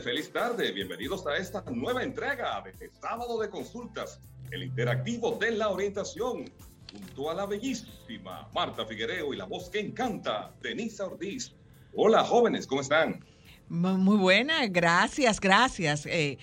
[0.00, 0.72] Feliz tarde.
[0.72, 6.50] Bienvenidos a esta nueva entrega de Sábado de Consultas, el interactivo de la orientación,
[6.92, 11.54] junto a la bellísima Marta Figuereo y la voz que encanta, Denisa Ortiz.
[11.94, 13.24] Hola, jóvenes, ¿cómo están?
[13.68, 16.04] Muy buena, gracias, gracias.
[16.06, 16.38] Eh,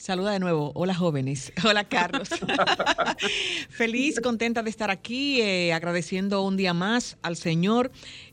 [0.00, 0.72] Saluda de nuevo.
[0.76, 1.52] Hola jóvenes.
[1.62, 2.30] Hola Carlos.
[3.68, 7.92] Feliz, contenta de estar aquí, eh, agradeciendo un día más al Señor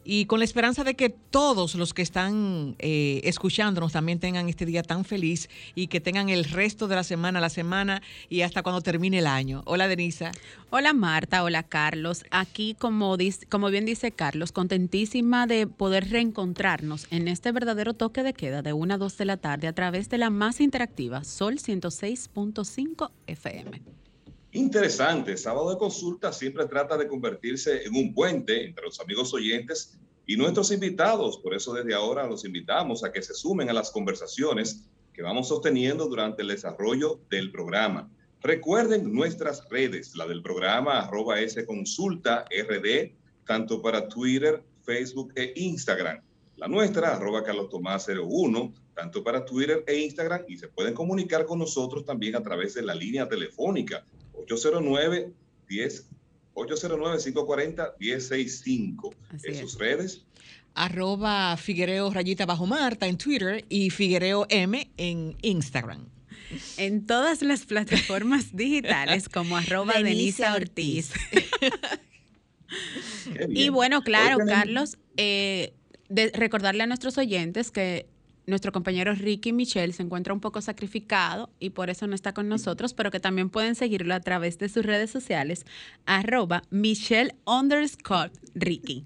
[0.09, 4.65] y con la esperanza de que todos los que están eh, escuchándonos también tengan este
[4.65, 8.63] día tan feliz y que tengan el resto de la semana, la semana y hasta
[8.63, 9.63] cuando termine el año.
[9.65, 10.31] Hola Denisa.
[10.69, 12.23] Hola Marta, hola Carlos.
[12.31, 13.17] Aquí, como,
[13.49, 18.71] como bien dice Carlos, contentísima de poder reencontrarnos en este verdadero toque de queda de
[18.71, 24.06] 1 a 2 de la tarde a través de la más interactiva Sol 106.5 FM.
[24.57, 29.99] Interesante, sábado de consulta siempre trata de convertirse en un puente entre los amigos oyentes
[30.25, 31.37] y nuestros invitados.
[31.37, 35.49] Por eso desde ahora los invitamos a que se sumen a las conversaciones que vamos
[35.49, 38.09] sosteniendo durante el desarrollo del programa.
[38.41, 43.13] Recuerden nuestras redes, la del programa arroba S Consulta RD,
[43.45, 46.19] tanto para Twitter, Facebook e Instagram.
[46.55, 51.45] La nuestra, arroba Carlos Tomás 01, tanto para Twitter e Instagram, y se pueden comunicar
[51.45, 54.03] con nosotros también a través de la línea telefónica
[54.47, 55.33] 809
[55.67, 56.05] 10
[56.53, 59.13] 809 540 165
[59.43, 60.23] en sus redes.
[60.73, 66.07] Arroba Figuereo Rayita Bajo Marta en Twitter y Figuereo M en Instagram.
[66.77, 71.11] En todas las plataformas digitales como arroba Denise Ortiz.
[73.49, 75.73] y bueno, claro, Carlos, eh,
[76.09, 78.07] recordarle a nuestros oyentes que
[78.47, 82.47] nuestro compañero Ricky Michelle se encuentra un poco sacrificado y por eso no está con
[82.47, 85.65] nosotros, pero que también pueden seguirlo a través de sus redes sociales,
[86.05, 89.03] arroba Michelle underscore Ricky.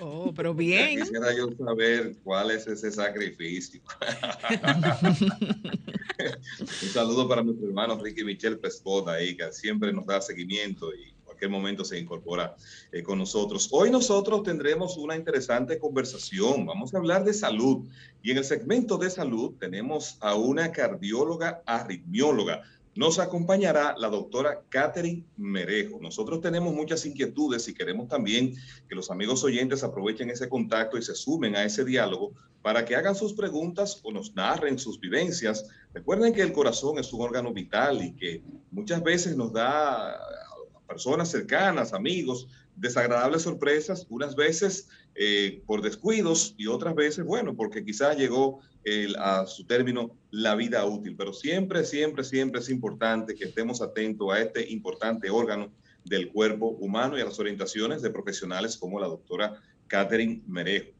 [0.00, 1.00] Oh, pero bien.
[1.00, 3.80] Quisiera yo saber cuál es ese sacrificio.
[6.58, 11.14] Un saludo para nuestro hermano Ricky Michelle Pescota ahí, que siempre nos da seguimiento y
[11.40, 12.54] qué momento se incorpora
[12.92, 13.68] eh, con nosotros.
[13.72, 16.66] Hoy nosotros tendremos una interesante conversación.
[16.66, 17.88] Vamos a hablar de salud.
[18.22, 22.62] Y en el segmento de salud tenemos a una cardióloga arritmióloga.
[22.94, 25.98] Nos acompañará la doctora Catherine Merejo.
[26.00, 28.54] Nosotros tenemos muchas inquietudes y queremos también
[28.88, 32.96] que los amigos oyentes aprovechen ese contacto y se sumen a ese diálogo para que
[32.96, 35.66] hagan sus preguntas o nos narren sus vivencias.
[35.94, 40.18] Recuerden que el corazón es un órgano vital y que muchas veces nos da
[40.90, 47.84] personas cercanas, amigos, desagradables sorpresas, unas veces eh, por descuidos y otras veces, bueno, porque
[47.84, 48.58] quizás llegó
[49.18, 51.14] a su término la vida útil.
[51.16, 55.70] Pero siempre, siempre, siempre es importante que estemos atentos a este importante órgano
[56.04, 60.90] del cuerpo humano y a las orientaciones de profesionales como la doctora Catherine Merejo.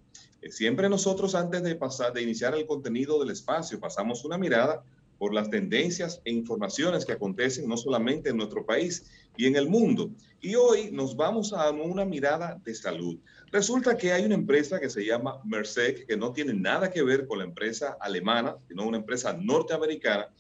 [0.42, 4.84] Eh, siempre nosotros antes de pasar, de iniciar el contenido del espacio, pasamos una mirada
[5.20, 9.04] por las tendencias e informaciones que acontecen no solamente en nuestro país
[9.36, 10.10] y en el mundo.
[10.41, 13.19] Y hoy nos vamos a una mirada de salud.
[13.53, 17.26] Resulta que hay una empresa que se llama Merced, que no tiene nada que ver
[17.26, 20.30] con la empresa alemana, sino una empresa norteamericana,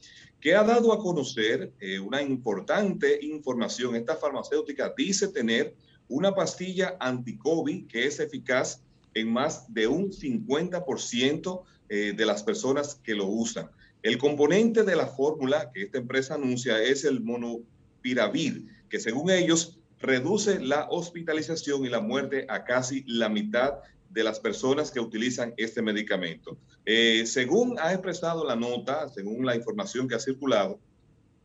[0.40, 3.96] que ha dado a conocer eh, una importante información.
[3.96, 5.74] Esta farmacéutica dice tener
[6.08, 8.80] una pastilla anti-COVID que es eficaz
[9.12, 13.68] en más de un 50% eh, de las personas que lo usan.
[14.02, 19.78] El componente de la fórmula que esta empresa anuncia es el monopiravir, que según ellos
[19.98, 23.74] reduce la hospitalización y la muerte a casi la mitad
[24.08, 26.56] de las personas que utilizan este medicamento.
[26.86, 30.80] Eh, según ha expresado la nota, según la información que ha circulado,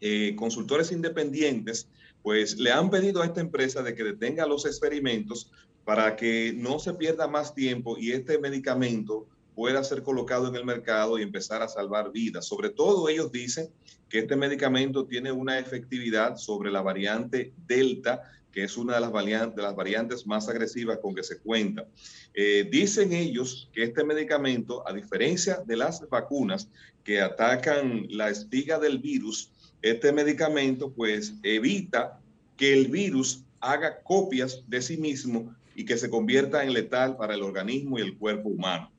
[0.02, 1.90] eh, consultores independientes
[2.22, 5.52] pues le han pedido a esta empresa de que detenga los experimentos
[5.84, 10.66] para que no se pierda más tiempo y este medicamento pueda ser colocado en el
[10.66, 12.46] mercado y empezar a salvar vidas.
[12.46, 13.70] Sobre todo ellos dicen
[14.10, 18.22] que este medicamento tiene una efectividad sobre la variante Delta
[18.56, 21.86] que es una de las, variantes, más agresivas con que se cuenta.
[22.34, 26.70] Eh, dicen ellos que este medicamento, a diferencia de las vacunas
[27.04, 32.22] que atacan la espiga del virus, este medicamento pues evita
[32.56, 37.36] que el virus haga copias de sí mismo y que se convierta en letal para
[37.36, 38.90] el organismo y el cuerpo humano.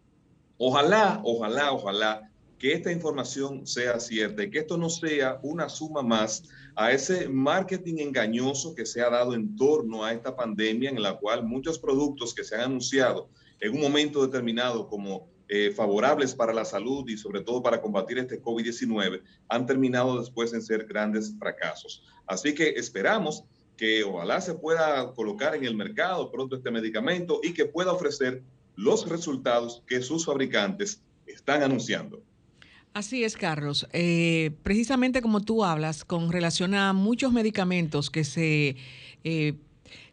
[0.58, 6.03] Ojalá, ojalá, ojalá que esta información sea cierta y que esto no sea una suma
[6.03, 6.44] más
[6.75, 11.17] a ese marketing engañoso que se ha dado en torno a esta pandemia en la
[11.17, 13.29] cual muchos productos que se han anunciado
[13.61, 18.19] en un momento determinado como eh, favorables para la salud y sobre todo para combatir
[18.19, 22.03] este COVID-19 han terminado después en ser grandes fracasos.
[22.26, 23.44] Así que esperamos
[23.76, 28.43] que ojalá se pueda colocar en el mercado pronto este medicamento y que pueda ofrecer
[28.76, 32.23] los resultados que sus fabricantes están anunciando.
[32.96, 33.87] Así es, Carlos.
[33.93, 38.76] Eh, precisamente como tú hablas, con relación a muchos medicamentos que se,
[39.23, 39.52] eh,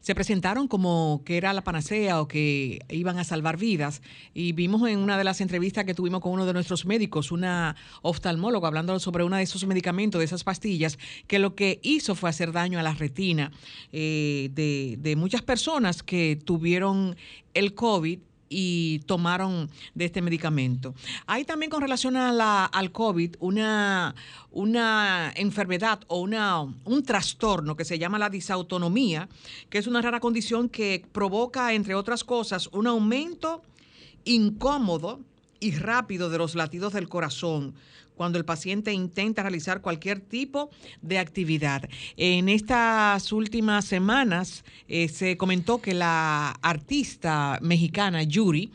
[0.02, 4.02] se presentaron como que era la panacea o que iban a salvar vidas,
[4.34, 7.78] y vimos en una de las entrevistas que tuvimos con uno de nuestros médicos, una
[8.02, 12.30] oftalmóloga, hablando sobre uno de esos medicamentos, de esas pastillas, que lo que hizo fue
[12.30, 13.54] hacer daño a la retina
[13.94, 17.16] eh, de, de muchas personas que tuvieron
[17.54, 18.20] el COVID
[18.54, 20.94] y tomaron de este medicamento.
[21.26, 24.14] Hay también con relación a la, al COVID una,
[24.52, 29.28] una enfermedad o una, un trastorno que se llama la disautonomía,
[29.70, 33.64] que es una rara condición que provoca, entre otras cosas, un aumento
[34.24, 35.20] incómodo
[35.64, 37.74] y rápido de los latidos del corazón,
[38.16, 40.70] cuando el paciente intenta realizar cualquier tipo
[41.02, 41.90] de actividad.
[42.18, 48.72] En estas últimas semanas eh, se comentó que la artista mexicana Yuri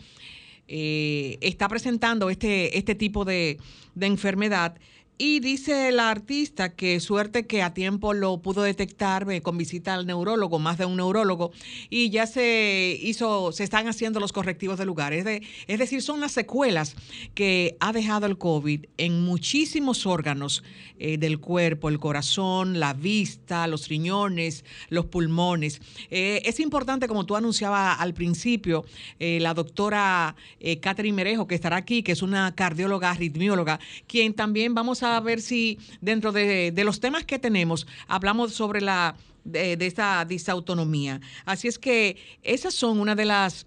[0.66, 3.58] eh, está presentando este, este tipo de,
[3.94, 4.78] de enfermedad
[5.18, 10.06] y dice la artista que suerte que a tiempo lo pudo detectar con visita al
[10.06, 11.50] neurólogo, más de un neurólogo,
[11.90, 15.12] y ya se hizo, se están haciendo los correctivos de lugar.
[15.12, 16.94] Es, de, es decir, son las secuelas
[17.34, 20.62] que ha dejado el COVID en muchísimos órganos
[21.00, 25.80] eh, del cuerpo, el corazón, la vista, los riñones, los pulmones.
[26.10, 28.84] Eh, es importante, como tú anunciabas al principio,
[29.18, 30.36] eh, la doctora
[30.80, 35.20] Catherine Merejo, que estará aquí, que es una cardióloga, arritmióloga, quien también vamos a a
[35.20, 41.20] ver si dentro de, los temas que tenemos hablamos sobre la de, esta disautonomía.
[41.44, 43.66] Así es que esas son una de las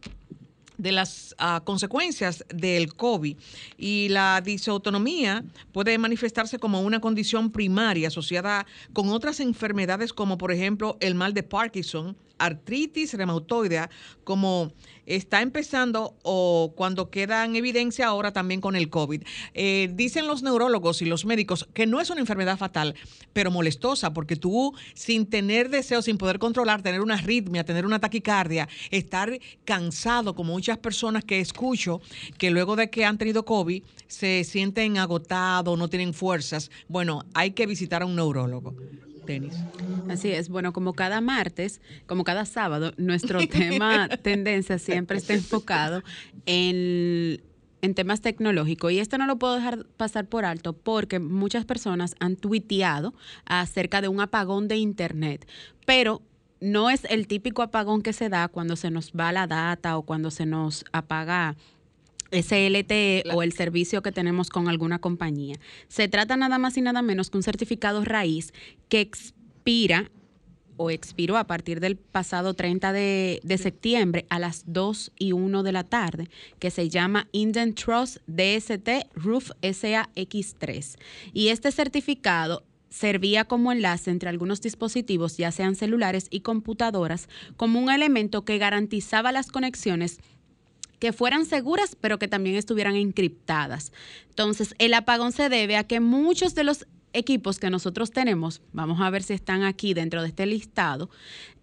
[0.77, 3.38] de las ah, consecuencias del COVID
[3.77, 10.51] y la disautonomía puede manifestarse como una condición primaria asociada con otras enfermedades como por
[10.51, 13.89] ejemplo el mal de Parkinson, artritis reumatoidea,
[14.23, 14.73] como
[15.05, 19.23] está empezando o cuando queda en evidencia ahora también con el COVID.
[19.53, 22.95] Eh, dicen los neurólogos y los médicos que no es una enfermedad fatal,
[23.33, 27.99] pero molestosa, porque tú sin tener deseo, sin poder controlar, tener una arritmia, tener una
[27.99, 32.01] taquicardia, estar cansado, como muchas personas que escucho,
[32.38, 36.71] que luego de que han tenido COVID se sienten agotados, no tienen fuerzas.
[36.88, 38.75] Bueno, hay que visitar a un neurólogo.
[40.09, 46.03] Así es, bueno, como cada martes, como cada sábado, nuestro tema tendencia siempre está enfocado
[46.45, 47.41] en
[47.81, 48.91] en temas tecnológicos.
[48.91, 53.13] Y esto no lo puedo dejar pasar por alto porque muchas personas han tuiteado
[53.45, 55.47] acerca de un apagón de Internet,
[55.85, 56.21] pero
[56.59, 60.03] no es el típico apagón que se da cuando se nos va la data o
[60.03, 61.56] cuando se nos apaga
[62.31, 65.57] ese LTE o el servicio que tenemos con alguna compañía.
[65.88, 68.53] Se trata nada más y nada menos que un certificado raíz
[68.89, 70.09] que expira
[70.77, 75.71] o expiró a partir del pasado 30 de, septiembre a las 2 y 1 de
[75.71, 80.97] la tarde, que se llama Indian Trust DST Roof SAX3.
[81.33, 87.79] Y este certificado servía como enlace entre algunos dispositivos, ya sean celulares y computadoras, como
[87.79, 90.19] un elemento que garantizaba las conexiones
[91.01, 93.91] que fueran seguras, pero que también estuvieran encriptadas.
[94.29, 99.01] Entonces, el apagón se debe a que muchos de los equipos que nosotros tenemos, vamos
[99.01, 101.10] a ver si están aquí dentro de este listado,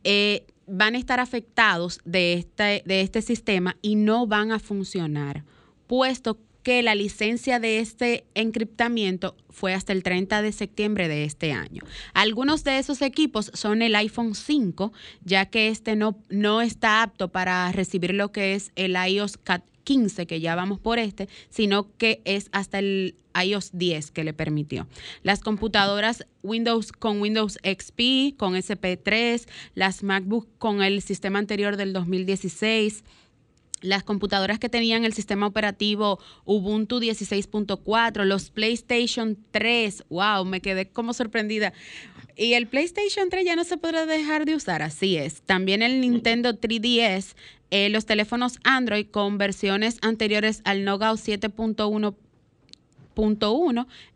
[0.02, 5.45] eh, van a estar afectados de este, de este sistema y no van a funcionar,
[5.87, 11.52] puesto que la licencia de este encriptamiento fue hasta el 30 de septiembre de este
[11.52, 11.80] año.
[12.12, 14.92] Algunos de esos equipos son el iPhone 5,
[15.25, 19.38] ya que este no, no está apto para recibir lo que es el iOS
[19.84, 24.34] 15, que ya vamos por este, sino que es hasta el iOS 10 que le
[24.34, 24.87] permitió.
[25.22, 31.94] Las computadoras Windows con Windows XP, con SP3, las MacBook con el sistema anterior del
[31.94, 33.04] 2016
[33.80, 40.88] las computadoras que tenían el sistema operativo Ubuntu 16.4, los PlayStation 3, wow, me quedé
[40.88, 41.73] como sorprendida.
[42.37, 45.42] Y el PlayStation 3 ya no se podrá dejar de usar, así es.
[45.42, 47.35] También el Nintendo 3DS,
[47.70, 52.14] eh, los teléfonos Android con versiones anteriores al Knockout 7.1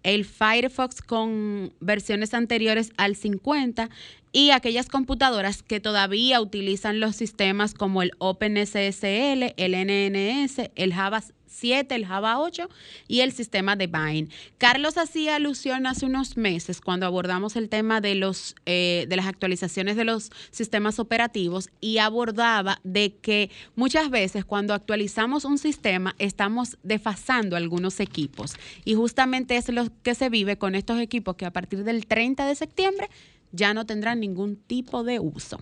[0.03, 3.91] el Firefox con versiones anteriores al 50
[4.31, 11.23] y aquellas computadoras que todavía utilizan los sistemas como el OpenSSL, el NNS, el Java
[11.53, 12.69] 7, el Java 8
[13.09, 14.31] y el sistema de Bind.
[14.59, 19.27] Carlos hacía alusión hace unos meses cuando abordamos el tema de, los, eh, de las
[19.27, 26.15] actualizaciones de los sistemas operativos y abordaba de que muchas veces cuando actualizamos un sistema
[26.19, 28.55] estamos desfasando algunos equipos
[28.85, 32.47] y justamente es lo que se vive con estos equipos que a partir del 30
[32.47, 33.09] de septiembre
[33.53, 35.61] ya no tendrán ningún tipo de uso.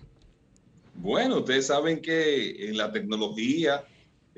[0.95, 3.83] Bueno, ustedes saben que en la tecnología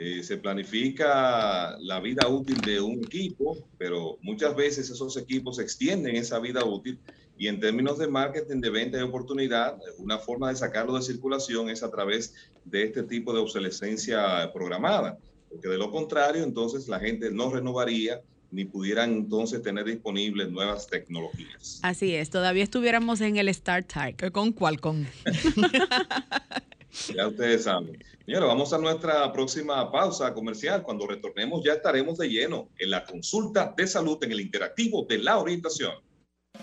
[0.06, 6.18] eh, se planifica la vida útil de un equipo, pero muchas veces esos equipos extienden
[6.18, 7.00] esa vida útil
[7.38, 11.70] y en términos de marketing, de venta y oportunidad, una forma de sacarlo de circulación
[11.70, 12.34] es a través
[12.66, 15.18] de este tipo de obsolescencia programada,
[15.50, 18.20] porque de lo contrario, entonces la gente no renovaría
[18.52, 21.80] ni pudieran entonces tener disponibles nuevas tecnologías.
[21.82, 24.34] Así es, todavía estuviéramos en el Star Trek.
[24.34, 24.82] ¿Con cuál?
[27.16, 27.98] Ya ustedes saben.
[28.26, 30.84] Señora, vamos a nuestra próxima pausa comercial.
[30.84, 35.18] Cuando retornemos ya estaremos de lleno en la consulta de salud en el interactivo de
[35.18, 35.94] la orientación.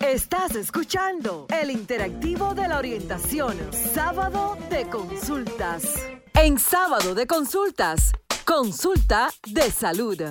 [0.01, 5.83] Estás escuchando el interactivo de la orientación, sábado de consultas.
[6.35, 8.13] En sábado de consultas,
[8.47, 10.23] consulta de salud.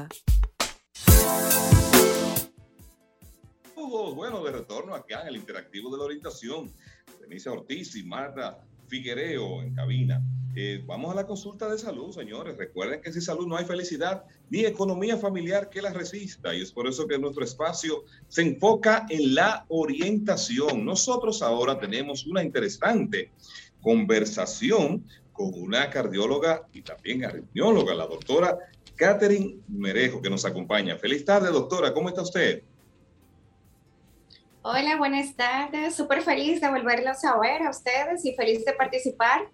[3.76, 6.74] Bueno, de retorno acá en el interactivo de la orientación.
[7.20, 10.22] Denise Ortiz y Marta Figuereo en cabina.
[10.56, 12.58] Eh, vamos a la consulta de salud, señores.
[12.58, 16.54] Recuerden que sin salud no hay felicidad ni economía familiar que la resista.
[16.54, 20.84] Y es por eso que nuestro espacio se enfoca en la orientación.
[20.84, 23.32] Nosotros ahora tenemos una interesante
[23.80, 28.58] conversación con una cardióloga y también arritmióloga, la doctora
[28.96, 30.98] Catherine Merejo, que nos acompaña.
[30.98, 31.94] Feliz tarde, doctora.
[31.94, 32.64] ¿Cómo está usted?
[34.72, 35.96] Hola, buenas tardes.
[35.96, 39.50] Súper feliz de volverlos a ver a ustedes y feliz de participar.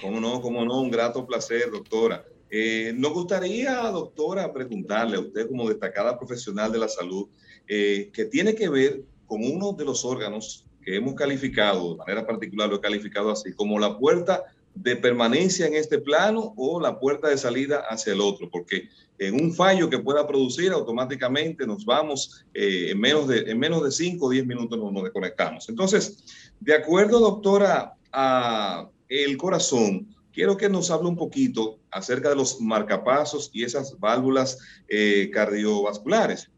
[0.00, 2.24] Cómo no, cómo no, un grato placer, doctora.
[2.48, 7.26] Eh, nos gustaría, doctora, preguntarle a usted como destacada profesional de la salud,
[7.66, 12.24] eh, que tiene que ver con uno de los órganos que hemos calificado, de manera
[12.24, 14.44] particular lo he calificado así, como la puerta
[14.74, 18.88] de permanencia en este plano o la puerta de salida hacia el otro, porque
[19.18, 23.84] en un fallo que pueda producir automáticamente nos vamos eh, en, menos de, en menos
[23.84, 25.68] de 5 o 10 minutos nos, nos desconectamos.
[25.68, 26.24] Entonces,
[26.60, 32.60] de acuerdo, doctora, a el corazón, quiero que nos hable un poquito acerca de los
[32.60, 36.50] marcapasos y esas válvulas eh, cardiovasculares.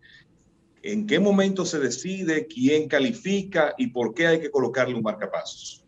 [0.83, 5.85] ¿En qué momento se decide quién califica y por qué hay que colocarle un marcapasos?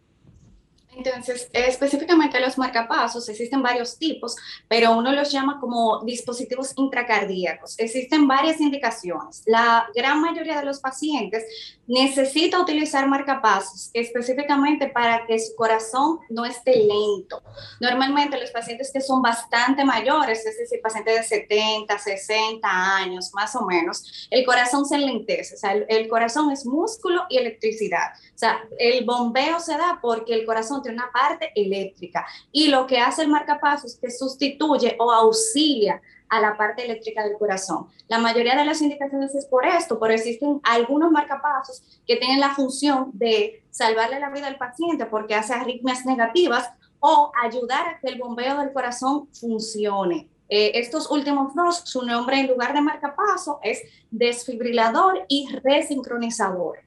[0.97, 4.35] Entonces, específicamente los marcapasos, existen varios tipos,
[4.67, 7.79] pero uno los llama como dispositivos intracardíacos.
[7.79, 9.43] Existen varias indicaciones.
[9.47, 16.45] La gran mayoría de los pacientes necesita utilizar marcapasos específicamente para que su corazón no
[16.45, 17.43] esté lento.
[17.81, 23.57] Normalmente los pacientes que son bastante mayores, es decir, pacientes de 70, 60 años más
[23.57, 25.55] o menos, el corazón se lentece.
[25.55, 28.13] O sea, el, corazón es músculo y electricidad.
[28.35, 32.27] O sea, el bombeo se da porque el corazón una parte eléctrica.
[32.53, 37.25] Y lo que hace el marcapasos es que sustituye o auxilia a la parte eléctrica
[37.25, 37.87] del corazón.
[38.09, 42.55] La mayoría de las indicaciones es por esto, pero existen algunos marcapasos que tienen la
[42.55, 46.71] función de salvarle la vida al paciente porque hace arritmias negativas
[47.01, 50.29] o ayudar a que el bombeo del corazón funcione.
[50.49, 56.79] Eh, estos últimos dos, su nombre en lugar de marcapaso es desfibrilador y resincronizador.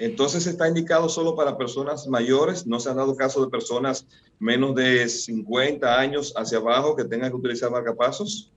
[0.00, 4.06] Entonces está indicado solo para personas mayores, no se han dado caso de personas
[4.38, 8.50] menos de 50 años hacia abajo que tengan que utilizar marcapasos.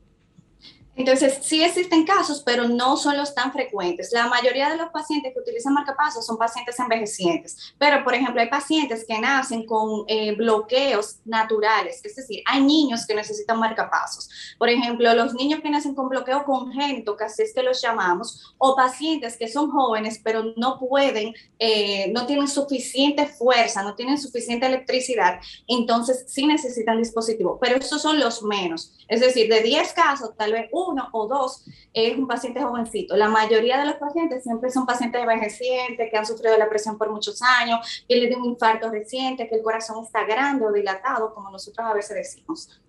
[0.96, 4.12] Entonces, sí existen casos, pero no son los tan frecuentes.
[4.12, 8.50] La mayoría de los pacientes que utilizan marcapasos son pacientes envejecientes, pero por ejemplo hay
[8.50, 14.30] pacientes que nacen con eh, bloqueos naturales, es decir, hay niños que necesitan marcapasos.
[14.60, 18.54] Por ejemplo, los niños que nacen con bloqueo congénito, que así es que los llamamos,
[18.60, 24.20] o pacientes que son jóvenes, pero no pueden, eh, no tienen suficiente fuerza, no tienen
[24.20, 28.94] suficiente electricidad, entonces sí necesitan dispositivo, pero esos son los menos.
[29.08, 33.16] Es decir, de 10 casos, tal vez uno o dos es un paciente jovencito.
[33.16, 37.12] La mayoría de los pacientes siempre son pacientes envejecientes que han sufrido la presión por
[37.12, 41.34] muchos años, que le dio un infarto reciente, que el corazón está grande o dilatado,
[41.34, 42.82] como nosotros a veces decimos.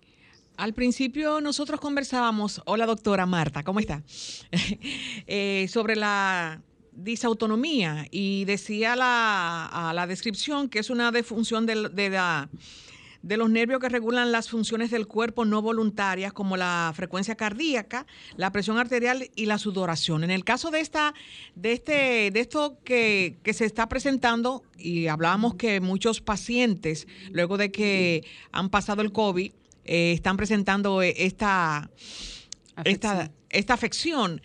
[0.57, 4.01] Al principio nosotros conversábamos, hola doctora Marta, ¿cómo está?
[5.27, 6.61] Eh, sobre la
[6.91, 12.49] disautonomía y decía la, a la descripción que es una defunción de, de, la,
[13.25, 18.05] de los nervios que regulan las funciones del cuerpo no voluntarias como la frecuencia cardíaca,
[18.37, 20.23] la presión arterial y la sudoración.
[20.23, 21.15] En el caso de esta,
[21.55, 27.57] de este, de esto que, que se está presentando, y hablábamos que muchos pacientes, luego
[27.57, 29.51] de que han pasado el COVID,
[29.85, 31.89] eh, están presentando esta
[32.83, 34.41] esta, esta afección.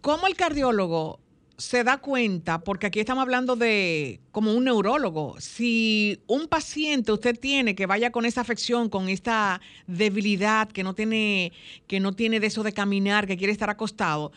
[0.00, 1.20] ¿Cómo el cardiólogo
[1.58, 7.38] se da cuenta, porque aquí estamos hablando de como un neurólogo, si un paciente usted
[7.38, 11.52] tiene que vaya con esa afección, con esta debilidad, que no tiene,
[11.86, 14.32] que no tiene de eso de caminar, que quiere estar acostado,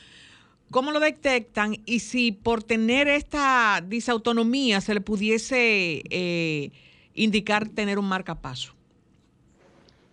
[0.71, 1.77] ¿cómo lo detectan?
[1.85, 6.71] Y si por tener esta disautonomía se le pudiese eh,
[7.15, 8.73] indicar tener un marcapaso.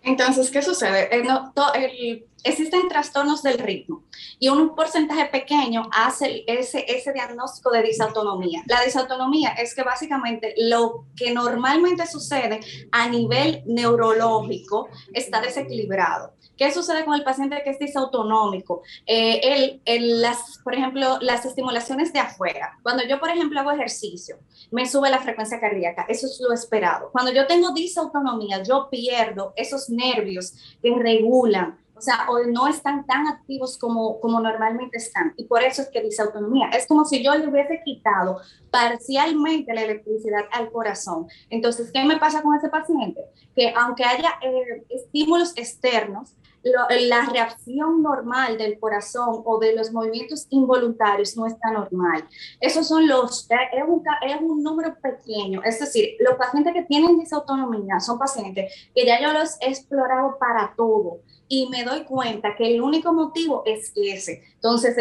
[0.03, 1.09] Entonces, ¿qué sucede?
[1.15, 4.03] Eh, existen trastornos del ritmo
[4.39, 8.63] y un porcentaje pequeño hace ese, ese diagnóstico de disautonomía.
[8.67, 12.59] La disautonomía es que básicamente lo que normalmente sucede
[12.91, 16.33] a nivel neurológico está desequilibrado.
[16.57, 18.81] ¿Qué sucede con el paciente que es disautonómico?
[19.05, 22.79] Eh, las, por ejemplo, las estimulaciones de afuera.
[22.81, 24.39] Cuando yo, por ejemplo, hago ejercicio,
[24.71, 26.05] me sube la frecuencia cardíaca.
[26.09, 27.11] Eso es lo esperado.
[27.11, 33.05] Cuando yo tengo disautonomía, yo pierdo esos nervios que regulan o sea, o no están
[33.05, 35.33] tan activos como, como normalmente están.
[35.37, 36.69] Y por eso es que disautonomía.
[36.69, 38.39] Es como si yo le hubiese quitado
[38.69, 41.27] parcialmente la electricidad al corazón.
[41.49, 43.21] Entonces, ¿qué me pasa con ese paciente?
[43.55, 50.47] Que aunque haya eh, estímulos externos, la reacción normal del corazón o de los movimientos
[50.49, 52.27] involuntarios no está normal.
[52.59, 57.19] Esos son los, es un, es un número pequeño, es decir, los pacientes que tienen
[57.19, 62.55] disautonomía son pacientes que ya yo los he explorado para todo y me doy cuenta
[62.55, 64.43] que el único motivo es ese.
[64.55, 64.95] Entonces,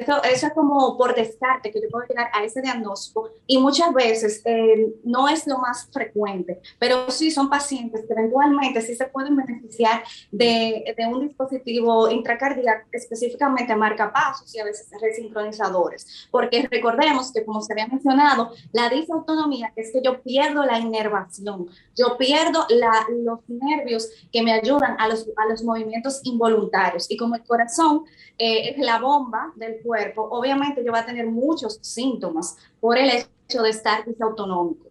[0.00, 4.42] eso, es como por descarte que yo puedo llegar a ese diagnóstico y muchas veces
[4.44, 9.36] eh, no es lo más frecuente, pero sí son pacientes que eventualmente sí se pueden
[9.36, 17.44] beneficiar de, de un dispositivo intracardíaco, específicamente marcapasos y a veces resincronizadores, porque recordemos que
[17.44, 23.06] como se había mencionado, la disautonomía es que yo pierdo la inervación, yo pierdo la,
[23.22, 27.10] los nervios que me ayudan a los, a los movimientos involuntarios.
[27.10, 28.04] Y como el corazón
[28.38, 33.10] eh, es la bomba del cuerpo, obviamente yo va a tener muchos síntomas por el
[33.10, 34.90] hecho de estar disautonómico.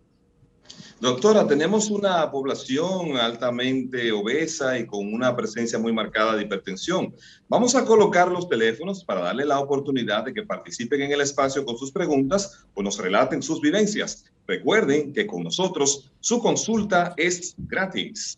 [1.01, 7.15] Doctora, tenemos una población altamente obesa y con una presencia muy marcada de hipertensión.
[7.47, 11.63] Vamos a colocar los teléfonos para darle la oportunidad de que participen en el espacio
[11.63, 14.25] con sus preguntas o nos relaten sus vivencias.
[14.45, 18.37] Recuerden que con nosotros su consulta es gratis.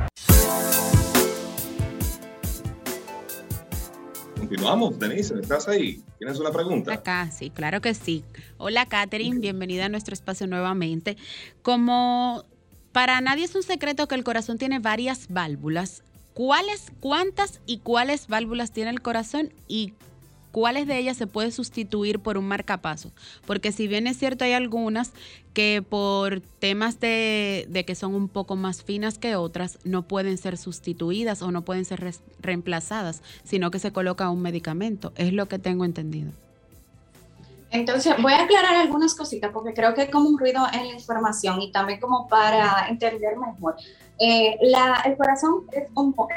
[4.51, 6.03] Continuamos, Denise, ¿estás ahí?
[6.19, 6.91] ¿Tienes una pregunta?
[6.91, 8.25] Acá, sí, claro que sí.
[8.57, 11.15] Hola, Katherine, bienvenida a nuestro espacio nuevamente.
[11.61, 12.43] Como
[12.91, 18.27] para nadie es un secreto que el corazón tiene varias válvulas, ¿cuáles, cuántas y cuáles
[18.27, 19.93] válvulas tiene el corazón y
[20.51, 23.11] cuáles de ellas se puede sustituir por un marcapaso.
[23.45, 25.11] Porque si bien es cierto, hay algunas
[25.53, 30.57] que por temas de, que son un poco más finas que otras, no pueden ser
[30.57, 35.11] sustituidas o no pueden ser reemplazadas, sino que se coloca un medicamento.
[35.15, 36.31] Es lo que tengo entendido.
[37.71, 40.93] Entonces, voy a aclarar algunas cositas porque creo que hay como un ruido en la
[40.93, 43.75] información y también como para entender mejor.
[44.19, 45.83] Eh, el corazón es,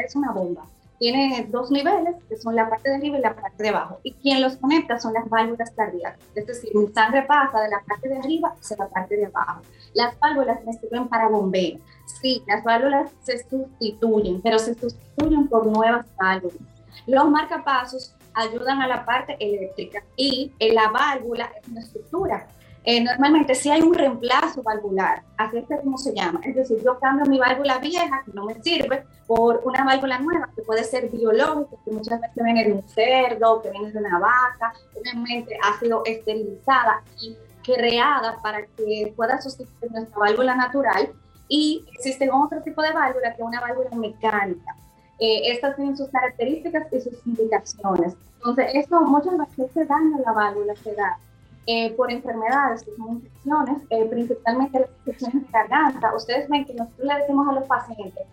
[0.06, 0.64] es una bomba
[0.98, 4.00] tiene dos niveles, que son la parte de arriba y la parte de abajo.
[4.02, 6.20] Y quien los conecta son las válvulas cardíacas.
[6.34, 9.62] Es decir, mi sangre pasa de la parte de arriba hacia la parte de abajo.
[9.94, 11.78] Las válvulas me sirven para bombeo.
[12.06, 16.58] Sí, las válvulas se sustituyen, pero se sustituyen por nuevas válvulas.
[17.06, 22.46] Los marcapasos ayudan a la parte eléctrica y la válvula es una estructura
[22.86, 26.98] eh, normalmente si hay un reemplazo valvular, así es como se llama, es decir, yo
[26.98, 31.08] cambio mi válvula vieja que no me sirve por una válvula nueva que puede ser
[31.08, 35.78] biológica, que muchas veces viene de un cerdo, que viene de una vaca, obviamente ha
[35.80, 41.10] sido esterilizada y creada para que pueda sustituir nuestra válvula natural
[41.48, 44.76] y existen otro tipo de válvula que es una válvula mecánica.
[45.18, 48.14] Eh, estas tienen sus características y sus indicaciones.
[48.36, 51.18] Entonces, esto muchas veces se daña la válvula, se da
[51.66, 56.14] eh, por enfermedades, que son infecciones, eh, principalmente las infecciones de garganta.
[56.14, 58.26] Ustedes ven que nosotros le decimos a los pacientes,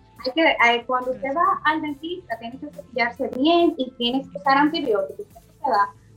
[0.59, 4.57] hay que, cuando usted va al dentista, tiene que cepillarse bien y tiene que usar
[4.57, 5.25] antibióticos,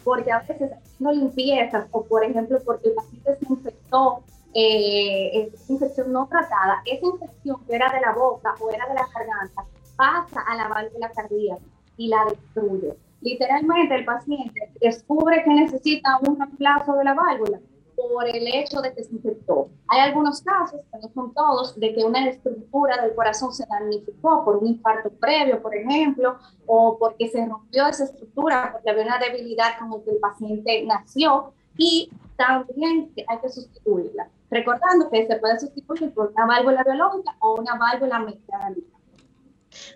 [0.03, 4.23] porque a veces no limpiezas o, por ejemplo, porque el paciente se infectó
[4.55, 9.07] eh, infección no tratada, esa infección que era de la boca o era de la
[9.13, 9.65] garganta
[9.97, 11.65] pasa a la válvula cardíaca
[11.97, 12.95] y la destruye.
[13.25, 17.59] Literalmente el paciente descubre que necesita un reemplazo de la válvula
[17.97, 19.71] por el hecho de que se infectó.
[19.89, 24.59] Hay algunos casos, no son todos, de que una estructura del corazón se damnificó por
[24.59, 29.79] un infarto previo, por ejemplo, o porque se rompió esa estructura, porque había una debilidad
[29.79, 34.29] con la que el paciente nació y también hay que sustituirla.
[34.51, 38.94] Recordando que se puede sustituir por una válvula biológica o una válvula mecánica.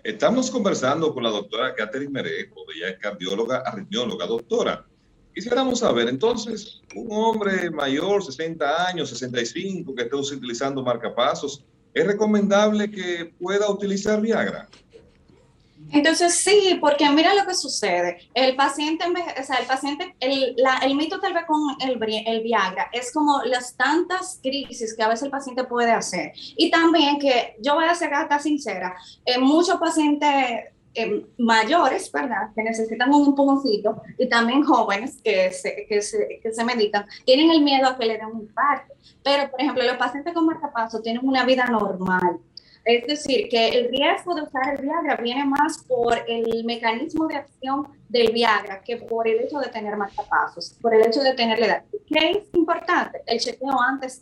[0.03, 4.27] Estamos conversando con la doctora Catherine Merejo, ella es cardióloga, arritmióloga.
[4.27, 4.85] Doctora,
[5.33, 11.63] quisiéramos saber, entonces, un hombre mayor, 60 años, 65, que esté utilizando marcapasos,
[11.93, 14.67] ¿es recomendable que pueda utilizar Viagra?
[15.91, 18.29] Entonces sí, porque mira lo que sucede.
[18.33, 20.55] El paciente, o sea, el paciente, el,
[20.95, 25.23] mito tal vez con el, el, Viagra es como las tantas crisis que a veces
[25.23, 26.33] el paciente puede hacer.
[26.35, 32.49] Y también que yo voy a ser acá sincera, eh, muchos pacientes eh, mayores, ¿verdad?
[32.55, 37.51] Que necesitan un empujoncito y también jóvenes que se, que, se, que se medican, tienen
[37.51, 38.93] el miedo a que le den un infarto.
[39.23, 42.39] Pero, por ejemplo, los pacientes con marcapaso tienen una vida normal
[42.85, 47.35] es decir, que el riesgo de usar el Viagra viene más por el mecanismo de
[47.35, 51.59] acción del Viagra que por el hecho de tener marcapasos, por el hecho de tener
[51.59, 51.83] la edad.
[52.07, 53.21] ¿Qué es importante?
[53.25, 54.21] El chequeo antes.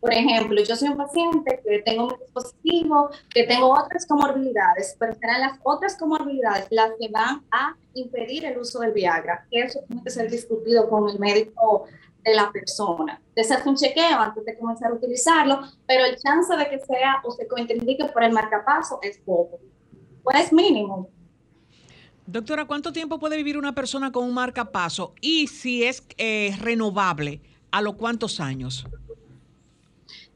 [0.00, 5.14] Por ejemplo, yo soy un paciente que tengo un dispositivo, que tengo otras comorbilidades, pero
[5.14, 9.46] serán las otras comorbilidades las que van a impedir el uso del Viagra.
[9.52, 11.86] Eso tiene que ser discutido con el médico
[12.22, 16.68] de la persona, de un chequeo antes de comenzar a utilizarlo, pero el chance de
[16.68, 19.58] que sea o se contraindique por el marcapaso es poco,
[20.22, 21.08] pues es mínimo.
[22.26, 25.14] Doctora, ¿cuánto tiempo puede vivir una persona con un marcapaso?
[25.20, 27.40] Y si es eh, renovable,
[27.72, 28.86] ¿a los cuántos años?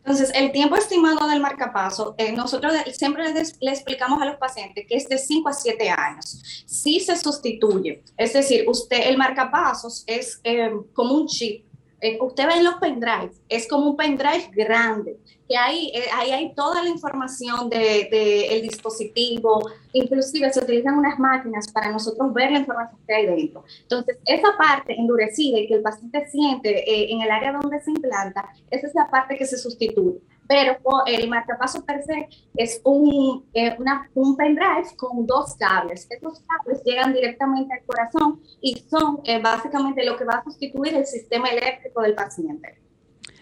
[0.07, 4.95] Entonces, el tiempo estimado del marcapaso, eh, nosotros siempre le explicamos a los pacientes que
[4.95, 6.65] es de 5 a 7 años.
[6.65, 11.67] Si se sustituye, es decir, usted, el marcapasos es eh, como un chip
[12.01, 16.31] eh, usted ve en los pendrives, es como un pendrive grande, que ahí, eh, ahí
[16.31, 22.35] hay toda la información del de, el dispositivo, inclusive se utilizan unas máquinas para nosotros
[22.35, 23.65] ver la información que hay dentro.
[23.83, 27.91] Entonces, esa parte endurecida y que el paciente siente eh, en el área donde se
[27.91, 33.45] implanta, esa es la parte que se sustituye pero el marcapaso per se es un,
[33.55, 33.77] eh,
[34.15, 36.07] un pendrive con dos cables.
[36.11, 40.95] Estos cables llegan directamente al corazón y son eh, básicamente lo que va a sustituir
[40.95, 42.81] el sistema eléctrico del paciente.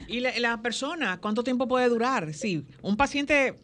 [0.07, 2.33] ¿Y la, persona cuánto tiempo puede durar?
[2.35, 3.55] Sí, un paciente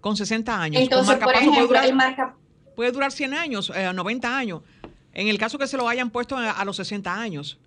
[0.00, 0.82] con 60 años.
[0.82, 2.36] Entonces, por ejemplo, puede durar, marca...
[2.74, 4.62] puede durar 100 años, 90 eh, años.
[5.12, 7.58] En el caso que se lo hayan puesto a los 60 años.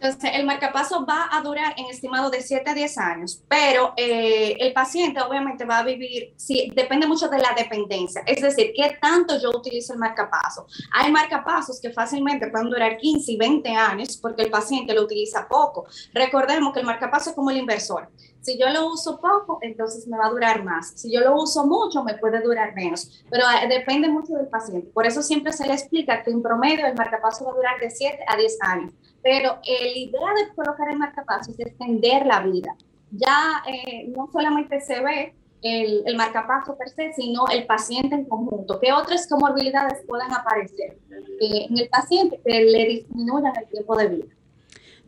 [0.00, 4.56] Entonces, el marcapaso va a durar en estimado de 7 a 10 años, pero eh,
[4.60, 8.98] el paciente obviamente va a vivir, sí, depende mucho de la dependencia, es decir, qué
[9.00, 10.66] tanto yo utilizo el marcapaso.
[10.92, 15.48] Hay marcapasos que fácilmente pueden durar 15 y 20 años porque el paciente lo utiliza
[15.48, 15.86] poco.
[16.12, 18.10] Recordemos que el marcapaso es como el inversor.
[18.42, 20.92] Si yo lo uso poco, entonces me va a durar más.
[20.96, 23.24] Si yo lo uso mucho, me puede durar menos.
[23.30, 24.90] Pero eh, depende mucho del paciente.
[24.92, 27.90] Por eso siempre se le explica que en promedio el marcapaso va a durar de
[27.90, 28.92] 7 a 10 años
[29.24, 32.76] pero la idea de colocar el marcapaso es extender la vida.
[33.10, 38.26] Ya eh, no solamente se ve el, el, marcapaso per se, sino el paciente en
[38.26, 38.78] conjunto.
[38.80, 40.98] ¿Qué otras comorbilidades puedan aparecer
[41.40, 44.26] eh, en el paciente que le disminuyan el tiempo de vida?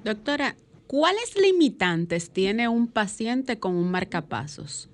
[0.02, 4.88] Doctora, ¿cuáles limitantes tiene un paciente con un marcapasos?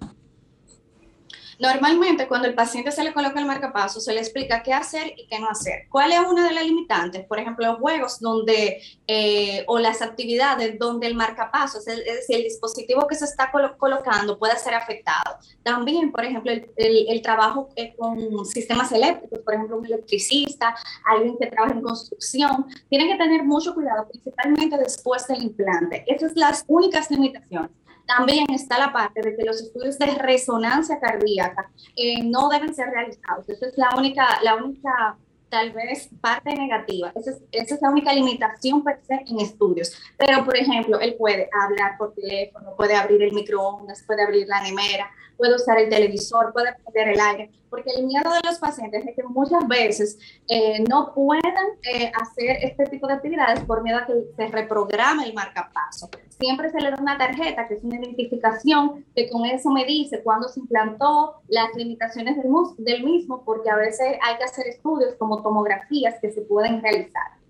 [1.63, 5.29] Normalmente, cuando el paciente se le coloca el marcapaso, se le explica qué hacer y
[5.29, 5.87] qué no hacer.
[5.89, 7.25] ¿Cuál es una de las limitantes?
[7.25, 12.43] Por ejemplo, los juegos donde, eh, o las actividades donde el marcapaso, es, decir, el
[12.43, 15.39] dispositivo que se está colocando puede ser afectado.
[15.63, 20.75] También, por ejemplo, el, trabajo eh, con sistemas eléctricos, por ejemplo, un electricista,
[21.07, 26.03] alguien que trabaja en construcción, tienen que tener mucho cuidado, principalmente después del implante.
[26.09, 27.71] Esas son las únicas limitaciones.
[28.17, 32.89] También está la parte de que los estudios de resonancia cardíaca eh, no deben ser
[32.89, 33.49] realizados.
[33.49, 35.17] Esa es la única, la única
[35.49, 37.13] tal vez parte negativa.
[37.15, 39.93] Esa es, la única limitación per se en estudios.
[40.17, 44.63] Pero, por ejemplo, él puede hablar por teléfono, puede abrir el microondas, puede abrir la
[44.63, 45.11] nemera,
[45.43, 49.17] puede usar el televisor, puede prender el aire, porque el miedo de los pacientes es
[49.17, 50.17] que muchas veces
[50.49, 55.25] eh, no puedan eh, hacer este tipo de actividades por miedo a que se reprograme
[55.25, 56.09] el marcapaso.
[56.39, 60.23] Siempre se le da una tarjeta que es una identificación que con eso me dice
[60.23, 65.17] cuándo se implantó, las limitaciones del, del mismo, porque a veces hay que hacer estudios
[65.17, 67.42] como tomografías que se pueden realizar.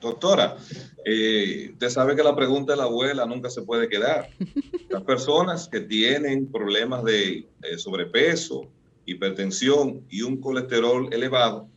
[0.00, 0.56] Doctora,
[1.04, 4.30] eh, usted sabe que la pregunta de la abuela nunca se puede quedar.
[4.90, 8.68] Las personas que tienen problemas de sobrepeso,
[9.08, 11.68] hipertensión y un colesterol elevado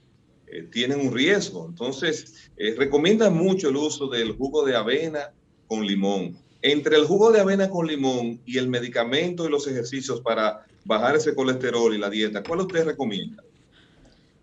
[0.48, 1.66] eh, tienen un riesgo.
[1.66, 5.32] Entonces, eh, recomienda mucho el uso del jugo de avena
[5.68, 6.38] con limón.
[6.62, 11.16] Entre el jugo de avena con limón y el medicamento y los ejercicios para bajar
[11.16, 13.44] ese colesterol y la dieta, ¿cuál usted recomienda?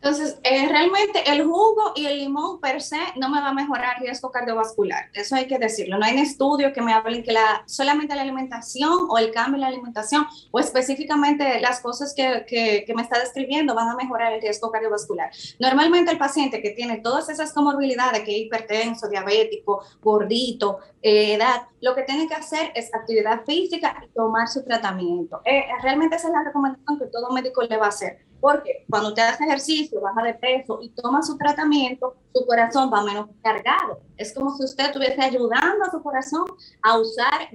[0.01, 3.97] Entonces, eh, realmente el jugo y el limón per se no me va a mejorar
[3.97, 5.11] el riesgo cardiovascular.
[5.13, 5.99] Eso hay que decirlo.
[5.99, 9.57] No hay un estudio que me hablen que la, solamente la alimentación o el cambio
[9.57, 14.33] en la alimentación o específicamente las cosas que, que, me está describiendo van a mejorar
[14.33, 15.31] el riesgo cardiovascular.
[15.59, 21.63] Normalmente el paciente que tiene todas esas comorbilidades, que es hipertenso, diabético, gordito, eh, edad,
[21.81, 25.41] lo que tiene que hacer es actividad física y tomar su tratamiento.
[25.45, 29.09] Eh, realmente esa es la recomendación que todo médico le va a hacer porque cuando
[29.09, 34.01] usted hace ejercicio, baja de peso y toma su tratamiento, su corazón va menos cargado.
[34.17, 36.45] Es como si usted estuviese ayudando a su corazón
[36.83, 37.49] a usar,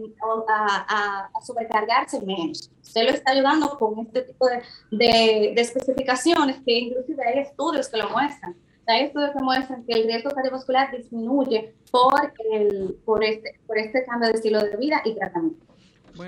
[0.49, 2.69] a, a, sobrecargarse menos.
[2.81, 7.97] Usted lo está ayudando con este tipo de, de, especificaciones que inclusive hay estudios que
[7.97, 8.55] lo muestran.
[8.85, 14.03] Hay estudios que muestran que el riesgo cardiovascular disminuye por, el, por, este, por este
[14.05, 15.72] cambio de estilo de vida y tratamiento.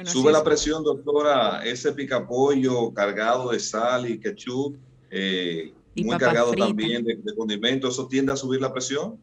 [0.05, 4.77] Sube la presión, doctora, ese picapollo cargado de sal y ketchup,
[5.11, 9.19] eh, muy cargado también de, de condimentos, ¿eso tiende a subir la presión?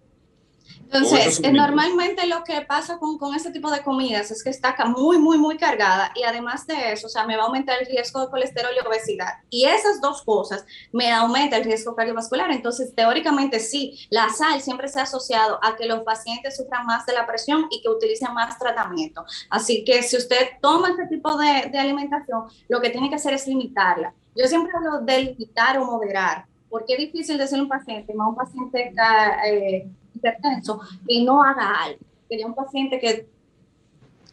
[0.92, 5.18] Entonces, normalmente lo que pasa con, con este tipo de comidas es que está muy,
[5.18, 8.20] muy, muy cargada y además de eso, o sea, me va a aumentar el riesgo
[8.20, 9.32] de colesterol y obesidad.
[9.48, 12.50] Y esas dos cosas me aumenta el riesgo cardiovascular.
[12.50, 17.06] Entonces, teóricamente sí, la sal siempre se ha asociado a que los pacientes sufran más
[17.06, 19.24] de la presión y que utilicen más tratamiento.
[19.48, 23.32] Así que si usted toma este tipo de, de alimentación, lo que tiene que hacer
[23.32, 24.12] es limitarla.
[24.34, 28.28] Yo siempre hablo de limitar o moderar, porque es difícil decirle a un paciente, más
[28.28, 28.92] un paciente
[29.46, 29.90] eh,
[30.22, 31.98] hipertenso, que no haga algo.
[32.28, 33.28] Quería un paciente que,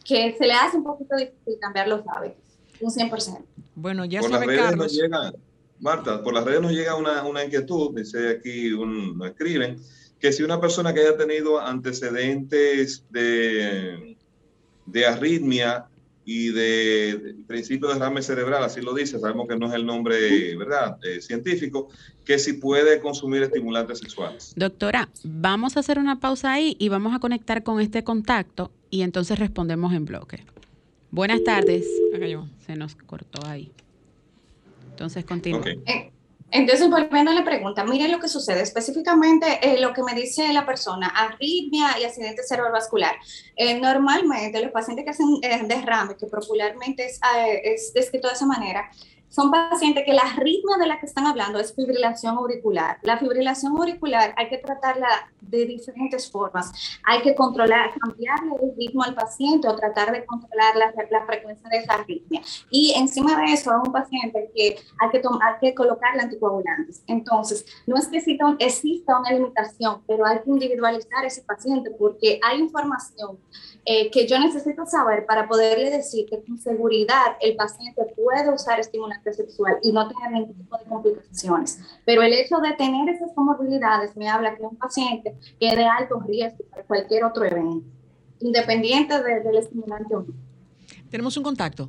[0.04, 2.38] que se le hace un poquito difícil cambiar los hábitos,
[2.80, 3.44] un 100%.
[3.74, 4.86] Bueno, ya por sabe, las redes Carlos.
[4.86, 5.32] Nos llega,
[5.80, 9.80] Marta, por las redes nos llega una, una inquietud, dice aquí, un, nos escriben,
[10.18, 14.16] que si una persona que haya tenido antecedentes de,
[14.86, 15.86] de arritmia
[16.32, 20.56] y de principio de derrame cerebral, así lo dice, sabemos que no es el nombre,
[20.56, 21.88] ¿verdad?, eh, científico,
[22.24, 24.52] que si puede consumir estimulantes sexuales.
[24.54, 29.02] Doctora, vamos a hacer una pausa ahí y vamos a conectar con este contacto y
[29.02, 30.44] entonces respondemos en bloque.
[31.10, 31.88] Buenas tardes.
[32.64, 33.72] Se nos cortó ahí.
[34.92, 35.62] Entonces continúa.
[35.62, 36.12] Okay.
[36.52, 40.52] Entonces, volviendo a la pregunta, miren lo que sucede, específicamente eh, lo que me dice
[40.52, 43.16] la persona, arritmia y accidente cerebrovascular.
[43.56, 47.20] Eh, normalmente los pacientes que hacen eh, derrame, que popularmente es,
[47.62, 48.90] es descrito de esa manera,
[49.30, 52.98] son pacientes que la arritmia de la que están hablando es fibrilación auricular.
[53.02, 55.08] La fibrilación auricular hay que tratarla
[55.40, 56.72] de diferentes formas.
[57.04, 61.68] Hay que controlar, cambiarle el ritmo al paciente o tratar de controlar la, la frecuencia
[61.70, 62.42] de esa arritmia.
[62.70, 67.02] Y encima de eso, es un paciente que hay que, tomar, hay que colocarle anticoagulantes.
[67.06, 72.40] Entonces, no es que exista, exista una limitación, pero hay que individualizar ese paciente porque
[72.42, 73.38] hay información
[73.92, 78.78] eh, que yo necesito saber para poderle decir que con seguridad el paciente puede usar
[78.78, 82.00] estimulante sexual y no tener ningún tipo de complicaciones.
[82.06, 85.84] Pero el hecho de tener esas comorbilidades me habla que un paciente que es de
[85.86, 87.84] alto riesgo para cualquier otro evento,
[88.38, 90.34] independiente de, del estimulante o no.
[91.10, 91.88] Tenemos un contacto.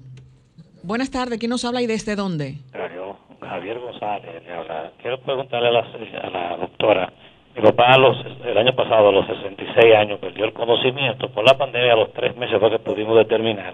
[0.81, 2.57] Buenas tardes, ¿quién nos habla y desde dónde?
[2.95, 4.91] Yo, Javier González, le habla.
[4.99, 7.13] Quiero preguntarle a la, a la doctora.
[7.55, 11.29] Mi papá el año pasado, a los 66 años, perdió el conocimiento.
[11.29, 13.73] Por la pandemia, a los tres meses fue que pudimos determinar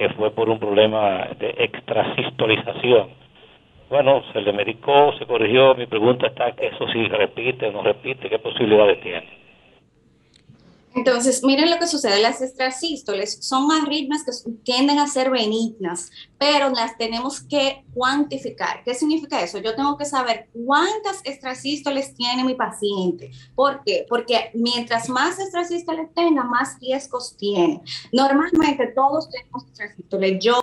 [0.00, 3.10] que fue por un problema de extrasistolización.
[3.90, 5.74] Bueno, se le medicó, se corrigió.
[5.74, 9.39] Mi pregunta está que eso sí repite o no repite, ¿qué posibilidades tiene?
[10.94, 14.32] Entonces, miren lo que sucede, las extrasístoles son arritmias que
[14.64, 18.82] tienden a ser benignas, pero las tenemos que cuantificar.
[18.84, 19.58] ¿Qué significa eso?
[19.58, 23.30] Yo tengo que saber cuántas extrasístoles tiene mi paciente.
[23.54, 24.04] ¿Por qué?
[24.08, 27.82] Porque mientras más extrasístoles tenga, más riesgos tiene.
[28.12, 30.42] Normalmente todos tenemos extrasístoles.
[30.42, 30.60] Yo,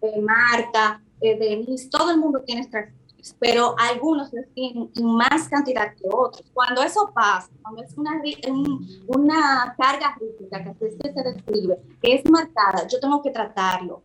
[0.00, 2.97] eh, Marta, eh, Denise, todo el mundo tiene extrasístoles
[3.38, 6.48] pero algunos tienen más cantidad que otros.
[6.52, 8.20] Cuando eso pasa, cuando es una,
[9.06, 14.02] una carga rígica que así se describe, que es marcada, yo tengo que tratarlo.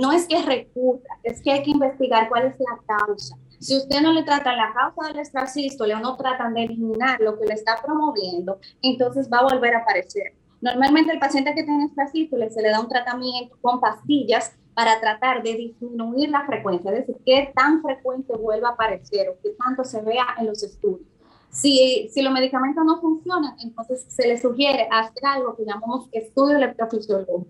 [0.00, 3.36] no es que recurra, es que hay que investigar cuál es la causa.
[3.58, 7.38] Si usted no le trata la causa del estrasístole o no tratan de eliminar lo
[7.38, 10.34] que le está promoviendo, entonces va a volver a aparecer.
[10.60, 15.42] Normalmente el paciente que tiene estrasístole se le da un tratamiento con pastillas para tratar
[15.42, 19.84] de disminuir la frecuencia, es decir, qué tan frecuente vuelva a aparecer o qué tanto
[19.84, 21.06] se vea en los estudios.
[21.50, 26.56] Si, si los medicamentos no funcionan, entonces se le sugiere hacer algo que llamamos estudio
[26.56, 27.46] electrofisiológico,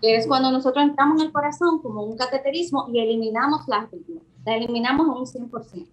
[0.00, 4.22] que es cuando nosotros entramos en el corazón como un cateterismo y eliminamos la arritmia,
[4.46, 5.86] la eliminamos en un 100%.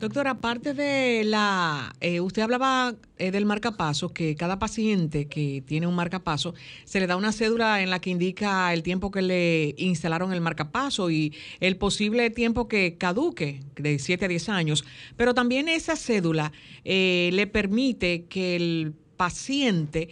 [0.00, 5.88] Doctora, aparte de la, eh, usted hablaba eh, del marcapaso, que cada paciente que tiene
[5.88, 9.74] un marcapaso se le da una cédula en la que indica el tiempo que le
[9.76, 14.84] instalaron el marcapaso y el posible tiempo que caduque, de 7 a 10 años,
[15.16, 16.52] pero también esa cédula
[16.84, 20.08] eh, le permite que el paciente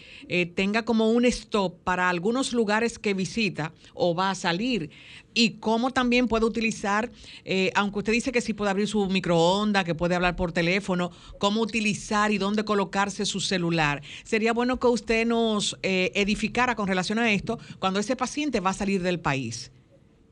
[0.55, 4.91] tenga como un stop para algunos lugares que visita o va a salir
[5.37, 7.13] y cómo también puede utilizar,
[7.45, 11.13] eh, aunque usted dice que sí puede abrir su microondas, que puede hablar por teléfono,
[11.39, 14.03] cómo utilizar y dónde colocarse su celular.
[14.25, 18.71] Sería bueno que usted nos eh, edificara con relación a esto cuando ese paciente va
[18.71, 19.71] a salir del país.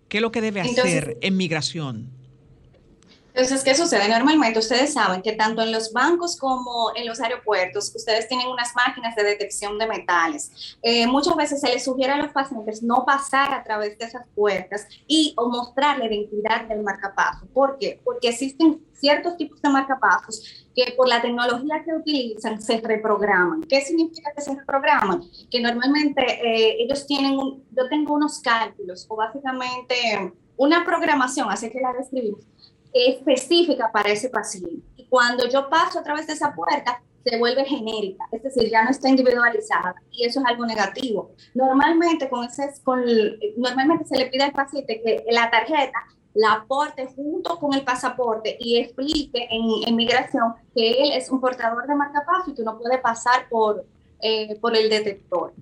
[0.08, 2.23] ¿Qué es lo que debe hacer en migración?
[3.34, 4.08] Entonces, ¿qué sucede?
[4.08, 8.76] Normalmente ustedes saben que tanto en los bancos como en los aeropuertos, ustedes tienen unas
[8.76, 10.76] máquinas de detección de metales.
[10.82, 14.24] Eh, muchas veces se les sugiere a los pacientes no pasar a través de esas
[14.36, 17.44] puertas y o mostrar la identidad del marcapaso.
[17.52, 18.00] ¿Por qué?
[18.04, 23.62] Porque existen ciertos tipos de marcapasos que por la tecnología que utilizan se reprograman.
[23.62, 25.24] ¿Qué significa que se reprograman?
[25.50, 31.70] Que normalmente eh, ellos tienen, un, yo tengo unos cálculos o básicamente una programación, así
[31.70, 32.44] que la describimos,
[32.94, 34.86] específica para ese paciente.
[34.96, 38.84] Y cuando yo paso a través de esa puerta, se vuelve genérica, es decir, ya
[38.84, 41.32] no está individualizada y eso es algo negativo.
[41.54, 43.02] Normalmente, con ese, con,
[43.56, 45.98] normalmente se le pide al paciente que la tarjeta
[46.34, 51.40] la aporte junto con el pasaporte y explique en, en migración que él es un
[51.40, 53.86] portador de marcapaso y que no puede pasar por,
[54.20, 55.54] eh, por el detector.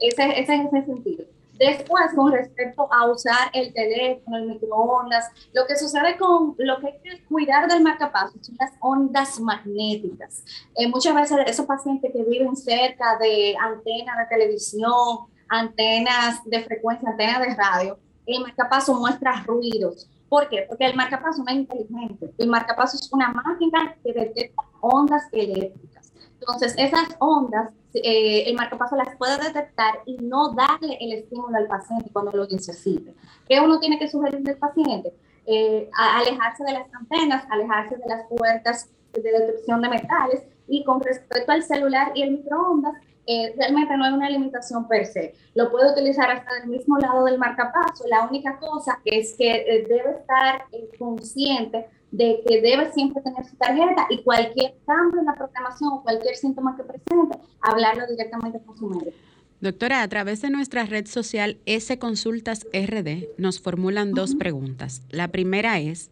[0.00, 1.24] Ese, ese es ese sentido.
[1.66, 6.88] Después, con respecto a usar el teléfono, el microondas, lo que sucede con lo que
[6.88, 10.44] hay que cuidar del marcapasos son las ondas magnéticas.
[10.76, 17.08] Eh, muchas veces esos pacientes que viven cerca de antenas de televisión, antenas de frecuencia,
[17.08, 20.06] antenas de radio, el marcapaso muestra ruidos.
[20.28, 20.66] ¿Por qué?
[20.68, 22.30] Porque el marcapaso no es inteligente.
[22.36, 26.12] El marcapaso es una máquina que detecta ondas eléctricas.
[26.40, 31.68] Entonces, esas ondas eh, el marcapaso las puede detectar y no darle el estímulo al
[31.68, 33.14] paciente cuando lo necesite.
[33.48, 35.12] ¿Qué uno tiene que sugerir al paciente?
[35.46, 41.00] Eh, alejarse de las antenas, alejarse de las puertas de detección de metales y con
[41.00, 42.94] respecto al celular y el microondas,
[43.26, 45.34] eh, realmente no hay una limitación per se.
[45.54, 48.06] Lo puede utilizar hasta del mismo lado del marcapaso.
[48.08, 50.66] La única cosa es que debe estar
[50.98, 56.02] consciente de que debe siempre tener su tarjeta y cualquier cambio en la programación o
[56.02, 59.16] cualquier síntoma que presente, hablarlo directamente con su médico.
[59.60, 65.02] Doctora, a través de nuestra red social S Consultas RD nos formulan dos preguntas.
[65.10, 66.10] La primera es,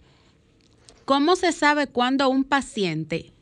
[1.05, 3.33] ¿cómo se sabe cuándo un paciente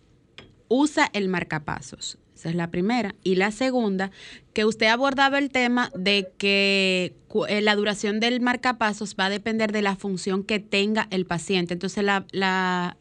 [0.68, 2.18] usa el marcapasos?
[2.40, 3.14] Esa es la primera.
[3.22, 4.10] Y la segunda,
[4.54, 7.14] que usted abordaba el tema de que
[7.48, 11.74] eh, la duración del marcapasos va a depender de la función que tenga el paciente.
[11.74, 12.96] Entonces, la, la,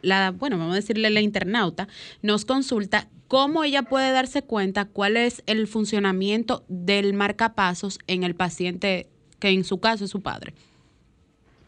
[0.00, 1.88] la bueno, vamos a decirle la internauta,
[2.22, 8.34] nos consulta cómo ella puede darse cuenta cuál es el funcionamiento del marcapasos en el
[8.34, 9.08] paciente
[9.40, 10.54] que en su caso es su padre.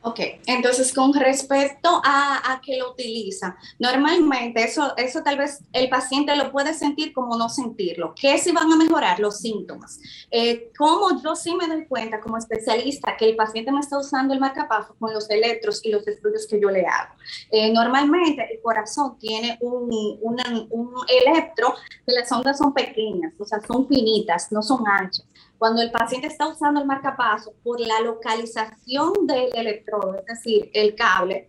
[0.08, 5.88] Ok, entonces con respecto a, a, que lo utiliza, normalmente eso, eso tal vez el
[5.88, 8.14] paciente lo puede sentir como no sentirlo.
[8.14, 9.98] ¿Qué si van a mejorar los síntomas?
[10.30, 10.70] Eh,
[11.24, 14.94] yo sí me doy cuenta como especialista que el paciente me está usando el marcapaso
[14.96, 17.12] con los electros y los estudios que yo le hago.
[17.50, 19.90] Eh, normalmente el corazón tiene un,
[20.22, 21.74] un electro
[22.06, 25.26] que las ondas son pequeñas, o sea, son finitas, no son anchas.
[25.58, 30.94] Cuando el paciente está usando el marcapaso, por la localización del electrodo, es decir, el
[30.94, 31.48] cable,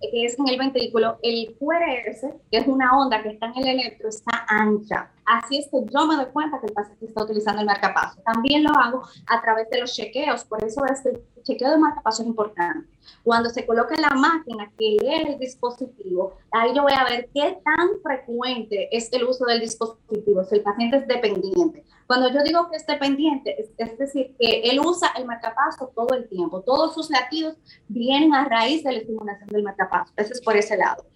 [0.00, 3.80] que es en el ventrículo, el QRS, que es una onda que está en el
[3.80, 5.10] electro, está ancha.
[5.26, 8.20] Así es que yo me doy cuenta que el paciente está utilizando el marcapaso.
[8.22, 11.78] También lo hago a través de los chequeos, por eso es que el chequeo de
[11.78, 12.88] marcapaso es importante.
[13.22, 17.58] Cuando se coloca la máquina que lee el dispositivo, ahí yo voy a ver qué
[17.64, 21.84] tan frecuente es el uso del dispositivo, si el paciente es dependiente.
[22.06, 26.28] Cuando yo digo que es dependiente, es, decir, que él usa el marcapaso todo el
[26.28, 27.56] tiempo, todos sus latidos
[27.88, 30.12] vienen a raíz de la estimulación del marcapaso.
[30.16, 31.06] Eso es por ese lado.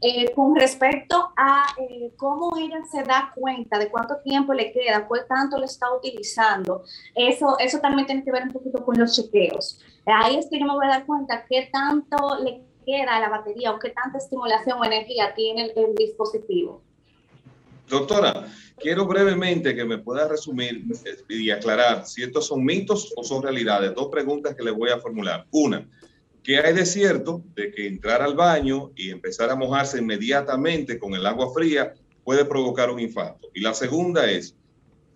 [0.00, 5.06] Eh, con respecto a eh, cómo ella se da cuenta de cuánto tiempo le queda,
[5.06, 6.84] cuál tanto lo está utilizando,
[7.14, 9.80] eso, eso también tiene que ver un poquito con los chequeos.
[10.06, 13.28] Ahí es que yo me voy a dar cuenta qué tanto le queda a la
[13.28, 16.82] batería o qué tanta estimulación o energía tiene el dispositivo.
[17.88, 18.46] Doctora,
[18.78, 20.84] quiero brevemente que me pueda resumir
[21.28, 23.94] y aclarar si estos son mitos o son realidades.
[23.94, 25.46] Dos preguntas que le voy a formular.
[25.50, 25.88] Una,
[26.42, 31.14] ¿qué hay de cierto de que entrar al baño y empezar a mojarse inmediatamente con
[31.14, 31.94] el agua fría
[32.28, 33.48] puede provocar un infarto?
[33.54, 34.54] Y la segunda es,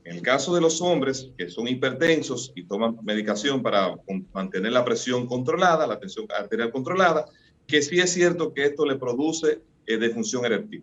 [0.02, 3.96] en el caso de los hombres que son hipertensos y toman medicación para
[4.32, 7.26] mantener la presión controlada, la tensión arterial controlada,
[7.66, 10.82] que sí es cierto que esto le produce eh, defunción eréctil.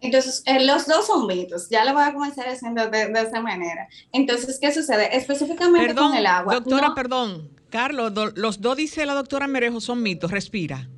[0.00, 1.68] Entonces, eh, los dos son mitos.
[1.70, 3.86] Ya lo voy a comenzar haciendo de, esa manera.
[4.10, 5.16] Entonces, ¿qué sucede?
[5.16, 6.52] Específicamente con el agua.
[6.52, 7.48] Doctora, perdón.
[7.70, 10.32] Carlos, los dos, dice la doctora Merejo, son mitos.
[10.32, 10.88] Respira.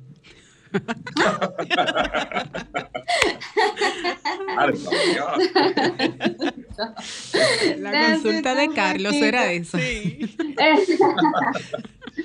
[7.77, 9.77] La consulta de Carlos era eso.
[9.77, 10.35] Sí.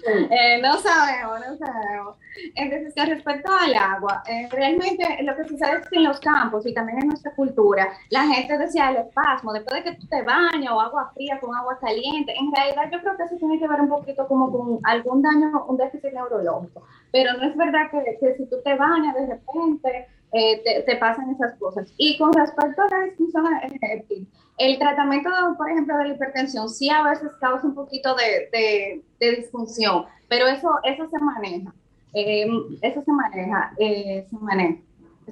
[0.07, 2.17] Eh, no sabemos, no sabemos.
[2.55, 6.67] Entonces, con respecto al agua, eh, realmente lo que sucede es que en los campos
[6.67, 10.23] y también en nuestra cultura, la gente decía el espasmo, después de que tú te
[10.23, 13.69] bañas o agua fría con agua caliente, en realidad yo creo que eso tiene que
[13.69, 16.83] ver un poquito como con algún daño, un déficit neurológico,
[17.13, 21.31] pero no es verdad que, que si tú te bañas de repente eh, te, pasan
[21.31, 21.93] esas cosas.
[21.97, 23.47] Y con respecto a la disfunción
[23.81, 24.27] eréctil,
[24.59, 29.31] el tratamiento, por ejemplo, de la hipertensión sí a veces causa un poquito de, de,
[29.37, 31.73] disfunción, pero eso, eso se maneja.
[32.15, 32.47] Eh,
[32.83, 34.81] eso se maneja, eh, se maneja.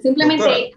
[0.02, 0.72] Simplemente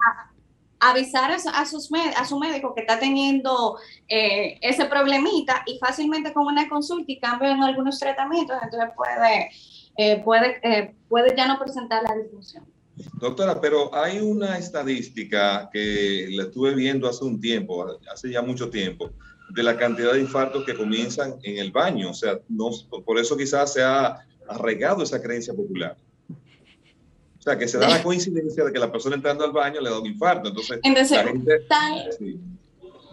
[0.80, 3.78] avisar a, a, sus a su médico que está teniendo
[4.08, 10.22] eh, ese problemita y fácilmente con una consulta y cambio en algunos tratamientos, entonces puede,
[10.24, 12.66] puede, puede ya no presentar la disfunción.
[13.20, 18.70] Doctora, pero hay una estadística que la estuve viendo hace un tiempo, hace ya mucho
[18.70, 19.10] tiempo,
[19.49, 22.12] de la cantidad de infartos que comienzan en el baño.
[22.12, 22.70] O sea, no,
[23.06, 25.97] por eso quizás se ha arraigado esa creencia popular.
[26.29, 29.89] O sea, que se da la coincidencia de que la persona entrando al baño le
[29.89, 30.49] da un infarto.
[30.49, 31.65] Entonces, la gente,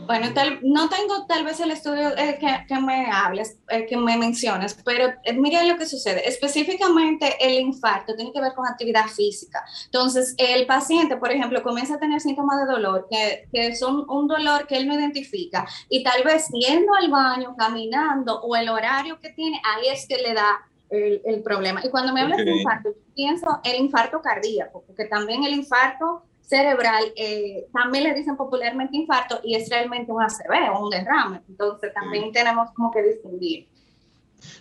[0.07, 3.97] bueno, tal, no tengo tal vez el estudio eh, que, que, me hables, eh, que
[3.97, 6.29] me mencionas, pero eh, mira lo que sucede.
[6.29, 9.65] Específicamente el infarto tiene que ver con actividad física.
[9.87, 14.27] Entonces, el paciente, por ejemplo, comienza a tener síntomas de dolor, que, que son un
[14.27, 19.21] dolor que él no identifica, y tal vez yendo al baño, caminando, o el horario
[19.21, 20.61] que tiene, ahí es que le da
[20.93, 21.81] el, el problema.
[21.85, 27.13] Y cuando me hablas de infarto, pienso el infarto cardíaco, porque también el infarto cerebral,
[27.17, 31.41] eh, también le dicen popularmente infarto y es realmente un ACV o un derrame.
[31.49, 33.69] Entonces también tenemos como que distinguir.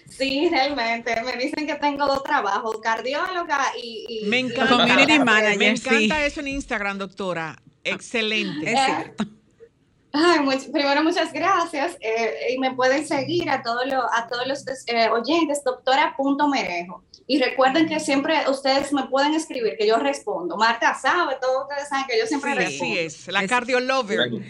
[0.07, 1.15] Sí, realmente.
[1.23, 4.25] Me dicen que tengo dos trabajos, cardióloga y...
[4.25, 7.61] me encanta, me encanta eso en Instagram, doctora.
[7.83, 8.71] Excelente.
[8.71, 9.25] Es cierto.
[10.11, 10.39] Ay,
[10.71, 11.95] primero, muchas gracias.
[11.99, 17.03] Eh, y me pueden seguir a, todo lo, a todos los eh, oyentes, doctora.merejo.
[17.27, 20.57] Y recuerden que siempre ustedes me pueden escribir, que yo respondo.
[20.57, 22.95] Marta sabe, todos ustedes saben que yo siempre respondo.
[22.95, 24.31] Sí, es, la cardiolover.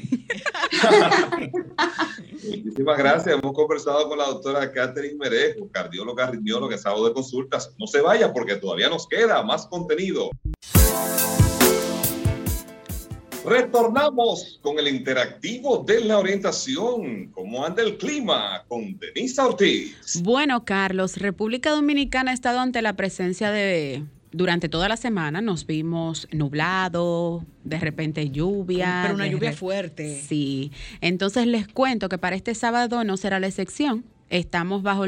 [2.32, 3.36] Muchísimas gracias.
[3.36, 7.76] Hemos conversado con la doctora Catherine Merejo, cardióloga, arritmióloga, sábado de consultas.
[7.78, 10.30] No se vaya porque todavía nos queda más contenido.
[13.50, 17.32] Retornamos con el interactivo de la orientación.
[17.34, 18.64] ¿Cómo anda el clima?
[18.68, 20.22] Con Denise Ortiz.
[20.22, 25.66] Bueno, Carlos, República Dominicana ha estado ante la presencia de durante toda la semana nos
[25.66, 29.00] vimos nublado, de repente lluvia.
[29.02, 30.22] Pero una lluvia fuerte.
[30.22, 30.72] Sí.
[31.02, 34.06] Entonces les cuento que para este sábado no será la excepción.
[34.30, 35.06] Estamos bajo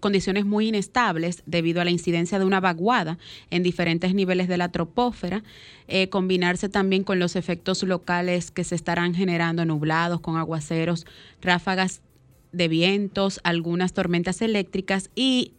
[0.00, 3.18] condiciones muy inestables debido a la incidencia de una vaguada
[3.50, 5.42] en diferentes niveles de la tropósfera,
[5.88, 11.06] eh, combinarse también con los efectos locales que se estarán generando nublados, con aguaceros,
[11.42, 12.02] ráfagas
[12.52, 15.52] de vientos, algunas tormentas eléctricas y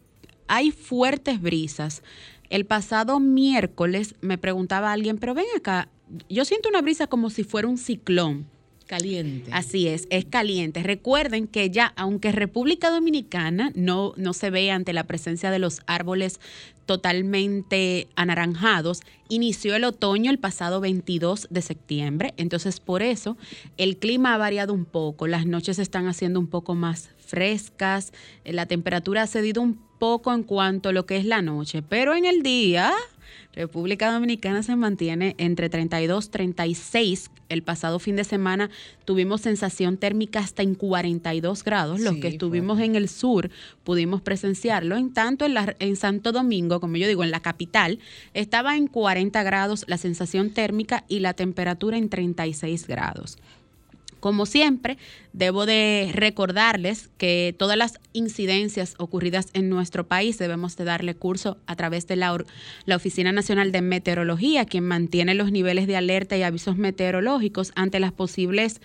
[0.48, 2.02] hay fuertes brisas.
[2.48, 5.88] El pasado miércoles me preguntaba alguien, pero ven acá,
[6.28, 8.46] yo siento una brisa como si fuera un ciclón.
[8.86, 9.50] Caliente.
[9.52, 10.82] Así es, es caliente.
[10.82, 15.80] Recuerden que ya, aunque República Dominicana no, no se ve ante la presencia de los
[15.86, 16.40] árboles
[16.86, 23.36] totalmente anaranjados, inició el otoño el pasado 22 de septiembre, entonces por eso
[23.76, 28.12] el clima ha variado un poco, las noches están haciendo un poco más frescas,
[28.44, 32.14] la temperatura ha cedido un poco en cuanto a lo que es la noche, pero
[32.14, 32.92] en el día
[33.56, 37.30] República Dominicana se mantiene entre 32 36.
[37.48, 38.68] El pasado fin de semana
[39.06, 42.00] tuvimos sensación térmica hasta en 42 grados.
[42.00, 43.50] Los que estuvimos en el sur
[43.82, 44.96] pudimos presenciarlo.
[44.96, 47.98] En tanto, en, en Santo Domingo, como yo digo, en la capital,
[48.34, 53.38] estaba en 40 grados la sensación térmica y la temperatura en 36 grados.
[54.20, 54.98] Como siempre,
[55.32, 61.58] debo de recordarles que todas las incidencias ocurridas en nuestro país debemos de darle curso
[61.66, 62.36] a través de la,
[62.86, 68.00] la Oficina Nacional de Meteorología, quien mantiene los niveles de alerta y avisos meteorológicos ante
[68.00, 68.80] las posibles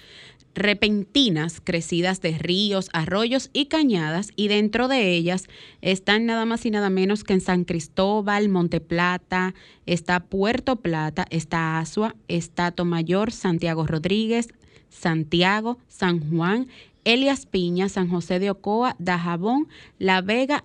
[0.54, 5.48] repentinas crecidas de ríos, arroyos y cañadas y dentro de ellas
[5.82, 9.54] están nada más y nada menos que en San Cristóbal, Monte Plata,
[9.86, 14.50] está Puerto Plata, está Asua, está Tomayor, Santiago Rodríguez,
[14.92, 16.68] Santiago, San Juan,
[17.04, 19.68] Elias Piña, San José de Ocoa, Dajabón,
[19.98, 20.64] La Vega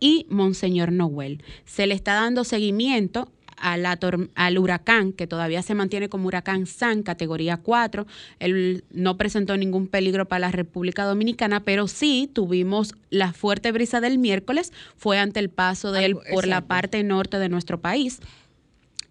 [0.00, 1.44] y Monseñor Noel.
[1.64, 7.56] Se le está dando seguimiento al huracán, que todavía se mantiene como huracán San, categoría
[7.56, 8.06] 4.
[8.38, 14.00] Él no presentó ningún peligro para la República Dominicana, pero sí tuvimos la fuerte brisa
[14.00, 18.20] del miércoles, fue ante el paso de él por la parte norte de nuestro país.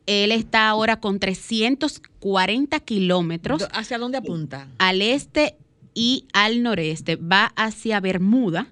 [0.05, 3.67] Él está ahora con 340 kilómetros.
[3.71, 4.67] ¿Hacia dónde apunta?
[4.77, 5.55] Al este
[5.93, 7.15] y al noreste.
[7.15, 8.67] Va hacia Bermuda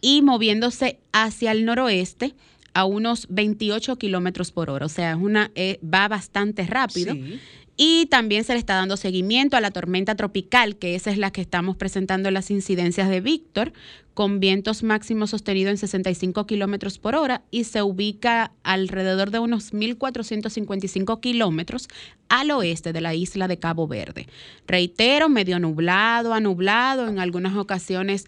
[0.00, 2.34] y moviéndose hacia el noroeste
[2.74, 4.84] a unos 28 kilómetros por hora.
[4.84, 7.14] O sea, es una, eh, va bastante rápido.
[7.14, 7.40] Sí.
[7.76, 11.30] Y también se le está dando seguimiento a la tormenta tropical, que esa es la
[11.30, 13.72] que estamos presentando las incidencias de Víctor,
[14.16, 19.74] con vientos máximos sostenidos en 65 kilómetros por hora y se ubica alrededor de unos
[19.74, 21.88] 1.455 kilómetros
[22.30, 24.26] al oeste de la isla de Cabo Verde.
[24.66, 28.26] Reitero, medio nublado, a nublado, en algunas ocasiones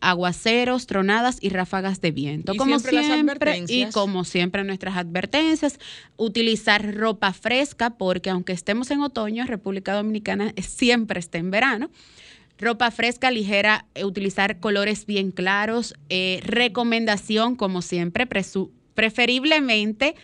[0.00, 2.54] aguaceros, tronadas y ráfagas de viento.
[2.54, 5.78] Y como siempre, y como siempre nuestras advertencias,
[6.16, 11.90] utilizar ropa fresca porque aunque estemos en otoño, República Dominicana siempre está en verano.
[12.58, 15.94] Ropa fresca, ligera, eh, utilizar colores bien claros.
[16.08, 18.26] Eh, recomendación, como siempre,
[18.94, 20.14] preferiblemente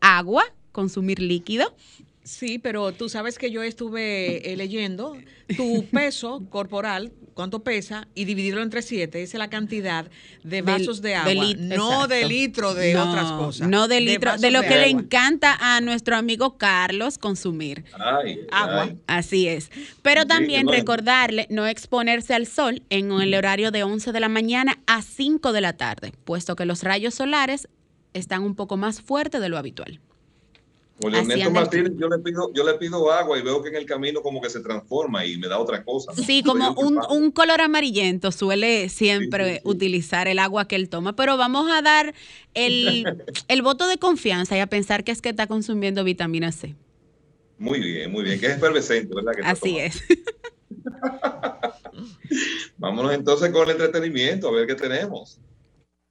[0.00, 1.74] agua, consumir líquido.
[2.22, 5.16] Sí, pero tú sabes que yo estuve eh, leyendo
[5.56, 10.10] tu peso corporal, cuánto pesa, y dividirlo entre siete, esa es la cantidad
[10.44, 13.68] de vasos de, agua, no de litro de otras cosas.
[13.68, 17.84] No de litro, de, lo que le encanta a nuestro amigo Carlos consumir.
[18.52, 18.92] agua.
[19.06, 19.70] Así es.
[20.02, 24.78] Pero también recordarle no exponerse al sol en el horario de 11 de la mañana
[24.86, 27.66] a 5 de la tarde, puesto que los rayos solares
[28.12, 30.00] están un poco más fuertes de lo habitual.
[31.08, 34.22] Ernesto Martínez, yo le, pido, yo le pido agua y veo que en el camino
[34.22, 36.12] como que se transforma y me da otra cosa.
[36.14, 41.70] Sí, como un, color amarillento suele siempre utilizar el agua que él toma, pero vamos
[41.70, 42.14] a dar
[42.54, 43.04] el,
[43.62, 46.74] voto de confianza y a pensar que es que está consumiendo vitamina C.
[47.58, 49.34] Muy bien, muy bien, que es efervescente, ¿verdad?
[49.44, 50.02] Así es.
[52.78, 55.38] Vámonos entonces con el entretenimiento, a ver qué tenemos.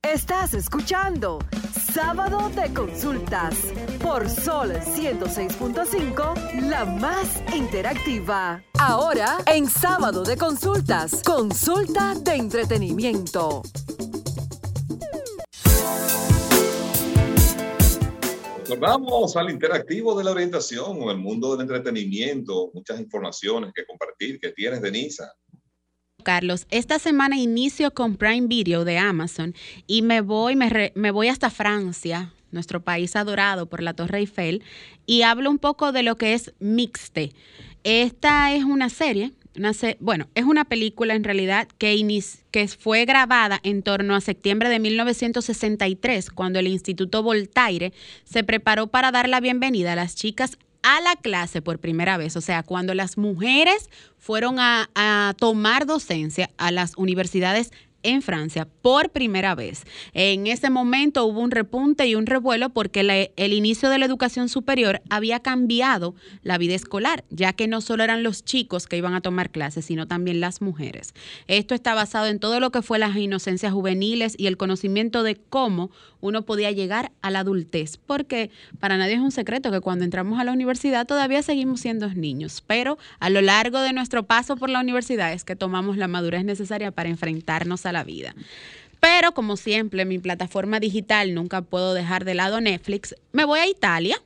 [0.01, 1.39] Estás escuchando
[2.01, 3.55] Sábado de Consultas
[4.01, 8.63] por Sol 106.5, la más interactiva.
[8.79, 13.63] Ahora en Sábado de Consultas, consulta de entretenimiento.
[18.69, 22.71] Nos vamos al interactivo de la orientación el mundo del entretenimiento.
[22.73, 25.33] Muchas informaciones que compartir que tienes, Denisa.
[26.23, 29.55] Carlos, esta semana inicio con Prime Video de Amazon
[29.87, 34.63] y me voy, me, me voy hasta Francia, nuestro país adorado por la Torre Eiffel,
[35.05, 37.31] y hablo un poco de lo que es Mixte.
[37.83, 39.33] Esta es una serie
[39.99, 44.79] bueno, es una película en realidad que, que fue grabada en torno a septiembre de
[44.79, 47.91] 1963, cuando el Instituto Voltaire
[48.23, 52.35] se preparó para dar la bienvenida a las chicas a la clase por primera vez,
[52.35, 57.71] o sea, cuando las mujeres fueron a tomar docencia a las universidades
[58.03, 59.83] en Francia por primera vez.
[60.13, 64.49] En ese momento hubo un repunte y un revuelo porque el inicio de la educación
[64.49, 69.13] superior había cambiado la vida escolar, ya que no solo eran los chicos que iban
[69.13, 71.13] a tomar clases, sino también las mujeres.
[71.47, 75.35] Esto está basado en todo lo que fue las inocencias juveniles y el conocimiento de
[75.35, 75.91] cómo
[76.21, 80.39] uno podía llegar a la adultez, porque para nadie es un secreto que cuando entramos
[80.39, 84.69] a la universidad todavía seguimos siendo niños, pero a lo largo de nuestro paso por
[84.69, 88.35] la universidad es que tomamos la madurez necesaria para enfrentarnos a la vida.
[88.99, 93.15] Pero como siempre, mi plataforma digital nunca puedo dejar de lado Netflix.
[93.31, 94.21] Me voy a Italia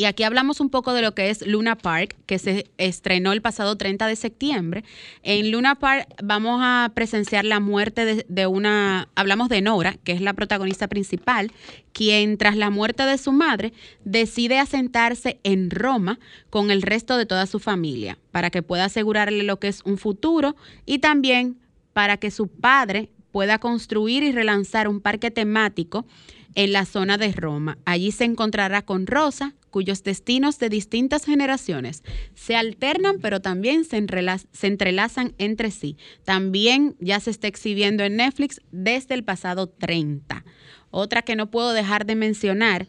[0.00, 3.42] y aquí hablamos un poco de lo que es Luna Park, que se estrenó el
[3.42, 4.82] pasado 30 de septiembre.
[5.22, 10.22] En Luna Park vamos a presenciar la muerte de, una, hablamos de Nora, que es
[10.22, 11.52] la protagonista principal,
[11.92, 16.18] quien tras la muerte de su madre decide asentarse en Roma
[16.48, 19.98] con el resto de toda su familia, para que pueda asegurarle lo que es un
[19.98, 20.56] futuro
[20.86, 21.58] y también
[22.00, 26.06] para que su padre pueda construir y relanzar un parque temático
[26.54, 27.76] en la zona de Roma.
[27.84, 32.02] Allí se encontrará con Rosa, cuyos destinos de distintas generaciones
[32.34, 35.98] se alternan, pero también se, entrelazan entre sí.
[36.24, 40.42] También ya se está exhibiendo en Netflix desde el pasado 30.
[40.90, 42.88] Otra que no puedo dejar de mencionar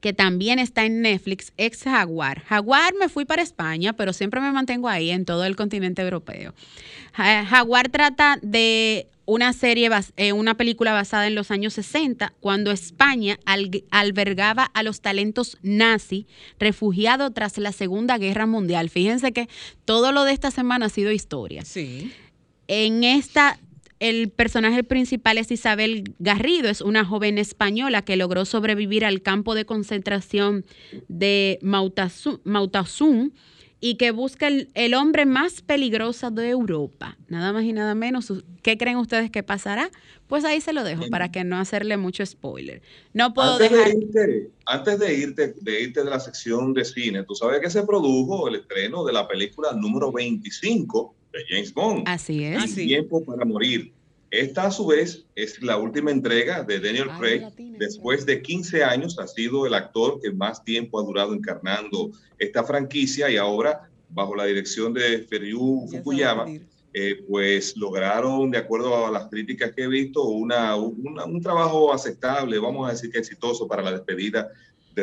[0.00, 2.42] que también está en Netflix, es Jaguar.
[2.44, 6.54] Jaguar me fui para España, pero siempre me mantengo ahí en todo el continente europeo.
[7.14, 13.38] Jaguar trata de una serie, eh, una película basada en los años 60, cuando España
[13.90, 16.26] albergaba a los talentos nazi
[16.58, 18.88] refugiados tras la Segunda Guerra Mundial.
[18.88, 19.48] Fíjense que
[19.84, 21.64] todo lo de esta semana ha sido historia.
[21.64, 22.12] Sí.
[22.68, 23.58] En esta
[24.00, 29.54] el personaje principal es Isabel Garrido, es una joven española que logró sobrevivir al campo
[29.54, 30.64] de concentración
[31.08, 33.30] de Mautasum
[33.80, 37.16] y que busca el, hombre más peligroso de Europa.
[37.28, 38.32] Nada más y nada menos.
[38.62, 39.90] ¿Qué creen ustedes que pasará?
[40.26, 42.82] Pues ahí se lo dejo para que no hacerle mucho spoiler.
[43.12, 43.92] No puedo antes dejar.
[43.92, 47.70] De irte, antes de irte, de irte de la sección de cine, tú sabes que
[47.70, 52.04] se produjo el estreno de la película número 25 de James Bond.
[52.06, 52.74] Así es.
[52.74, 53.92] Tiempo para morir.
[54.30, 57.42] Esta a su vez es la última entrega de Daniel Craig.
[57.78, 62.62] Después de 15 años ha sido el actor que más tiempo ha durado encarnando esta
[62.62, 66.46] franquicia y ahora bajo la dirección de Feryu Fukuyama,
[66.94, 72.58] eh, pues lograron, de acuerdo a las críticas que he visto, una, un trabajo aceptable,
[72.58, 74.50] vamos a decir que exitoso para la despedida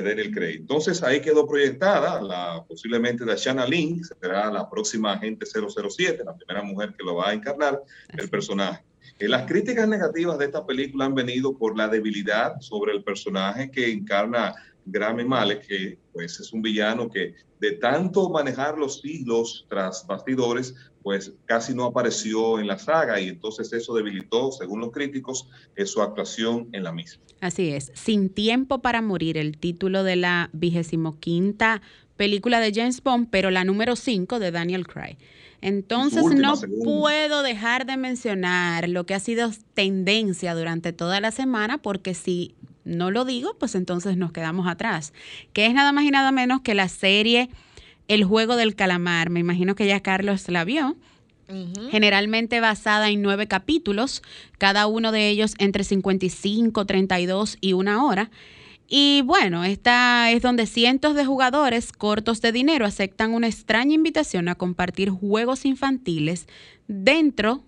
[0.02, 0.58] de Daniel Craig.
[0.58, 6.36] Entonces ahí quedó proyectada la posiblemente de Shanna Link, será la próxima agente 007, la
[6.36, 8.84] primera mujer que lo va a encarnar el personaje.
[9.20, 13.72] Eh, las críticas negativas de esta película han venido por la debilidad sobre el personaje
[13.72, 19.66] que encarna Graham Malek, que pues es un villano que de tanto manejar los hilos
[19.70, 20.76] tras bastidores,
[21.06, 25.86] pues casi no apareció en la saga y entonces eso debilitó, según los críticos, eh,
[25.86, 27.22] su actuación en la misma.
[27.42, 31.84] Así es, Sin tiempo para morir, el título de la vigésimo quinta
[32.18, 35.18] película de James Bond, pero la número 5 de Daniel Craig.
[35.62, 41.78] Entonces no puedo dejar de mencionar lo que ha sido tendencia durante toda la semana,
[41.78, 45.14] porque si no lo digo, pues entonces nos quedamos atrás,
[45.54, 47.52] que es nada más y nada menos que la serie
[48.08, 49.30] El juego del calamar.
[49.30, 50.96] Me imagino que ya Carlos la vio.
[51.92, 54.24] Generalmente basada en nueve capítulos,
[54.58, 58.32] cada uno de ellos entre 55, 32 y una hora.
[58.88, 64.48] Y bueno, esta es donde cientos de jugadores cortos de dinero aceptan una extraña invitación
[64.48, 66.48] a compartir juegos infantiles.
[66.88, 67.64] Dentro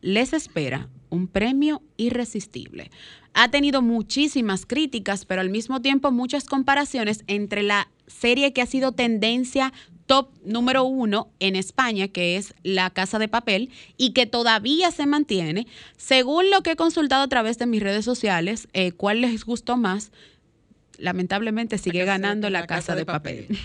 [0.00, 2.90] les espera un premio irresistible.
[3.34, 8.66] Ha tenido muchísimas críticas, pero al mismo tiempo muchas comparaciones entre la serie que ha
[8.66, 9.72] sido tendencia
[10.06, 15.06] top número uno en España, que es La Casa de Papel, y que todavía se
[15.06, 15.66] mantiene.
[15.96, 19.76] Según lo que he consultado a través de mis redes sociales, eh, ¿cuál les gustó
[19.76, 20.10] más?
[20.98, 23.46] lamentablemente sigue ganando la, casa, de, papel.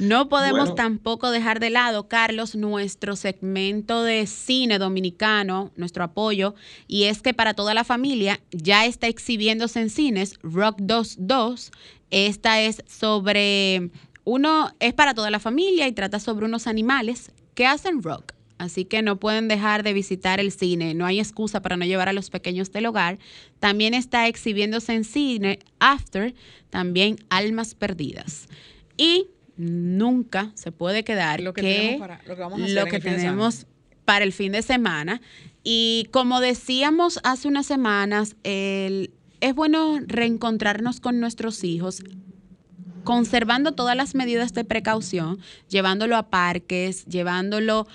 [0.00, 6.56] No podemos tampoco dejar de lado, Carlos, nuestro segmento de cine dominicano, nuestro apoyo,
[6.88, 11.70] y es que para toda la familia ya está exhibiéndose en cines Rock 2.2.
[12.10, 13.90] Esta es sobre
[14.24, 18.32] uno, es para toda la familia y trata sobre unos animales que hacen rock.
[18.58, 20.94] Así que no pueden dejar de visitar el cine.
[20.94, 23.18] No hay excusa para no llevar a los pequeños del hogar.
[23.60, 26.34] También está exhibiéndose en cine After,
[26.70, 28.48] también Almas Perdidas.
[28.96, 29.26] Y
[29.56, 32.00] nunca se puede quedar lo que,
[32.68, 33.66] lo que, tenemos
[34.06, 35.20] para el fin de semana.
[35.62, 38.36] Y como decíamos hace unas semanas,
[39.40, 42.02] es bueno reencontrarnos con nuestros hijos
[43.06, 47.86] conservando todas las medidas de precaución, llevándolo a parques, llevándolo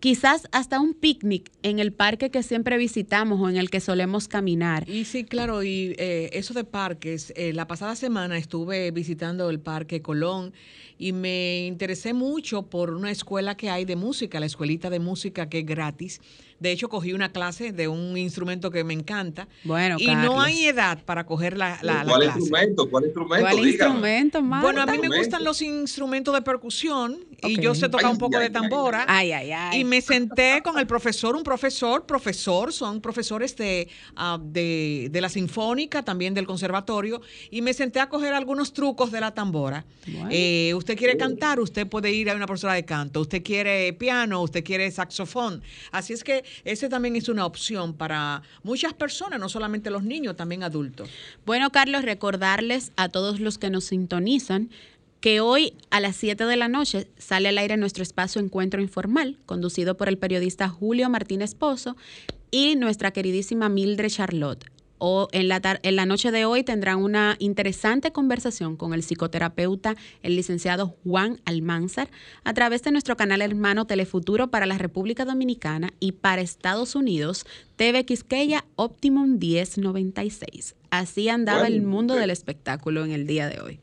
[0.00, 4.28] quizás hasta un picnic en el parque que siempre visitamos o en el que solemos
[4.28, 4.88] caminar.
[4.88, 9.60] Y sí, claro, y eh, eso de parques, eh, la pasada semana estuve visitando el
[9.60, 10.52] Parque Colón
[10.98, 15.48] y me interesé mucho por una escuela que hay de música, la escuelita de música
[15.48, 16.20] que es gratis
[16.60, 19.48] de hecho, cogí una clase de un instrumento que me encanta.
[19.64, 23.46] Bueno, Y no hay edad para coger la, la, ¿Cuál Instrumento, ¿Cuál instrumento?
[23.46, 28.10] ¿Cuál instrumento, Bueno, a mí me gustan los instrumentos de percusión y yo sé tocar
[28.10, 29.06] un poco de tambora.
[29.08, 29.69] Ay, ay, ay.
[29.72, 35.20] Y me senté con el profesor, un profesor, profesor, son profesores de, ah, de, de,
[35.20, 39.84] la Sinfónica, también del Conservatorio, y me senté a coger algunos trucos de la tambora.
[40.30, 43.20] Eh, usted quiere cantar, usted puede ir a una profesora de canto.
[43.20, 45.62] Usted quiere piano, usted quiere saxofón.
[45.92, 50.36] Así es que ese también es una opción para muchas personas, no solamente los niños,
[50.36, 51.08] también adultos.
[51.46, 54.70] Bueno, Carlos, recordarles a todos los que nos sintonizan
[55.20, 59.38] que hoy a las 7 de la noche sale al aire nuestro espacio Encuentro Informal,
[59.46, 61.96] conducido por el periodista Julio Martínez Pozo
[62.50, 64.64] y nuestra queridísima Mildred Charlotte
[65.00, 69.96] o en la, en la noche de hoy tendrán una interesante conversación con el psicoterapeuta,
[70.22, 72.10] el licenciado Juan Almanzar,
[72.44, 77.46] a través de nuestro canal hermano Telefuturo para la República Dominicana y para Estados Unidos,
[77.76, 80.76] TV Quisqueya Optimum 1096.
[80.90, 83.80] Así andaba el mundo del espectáculo en el día de hoy.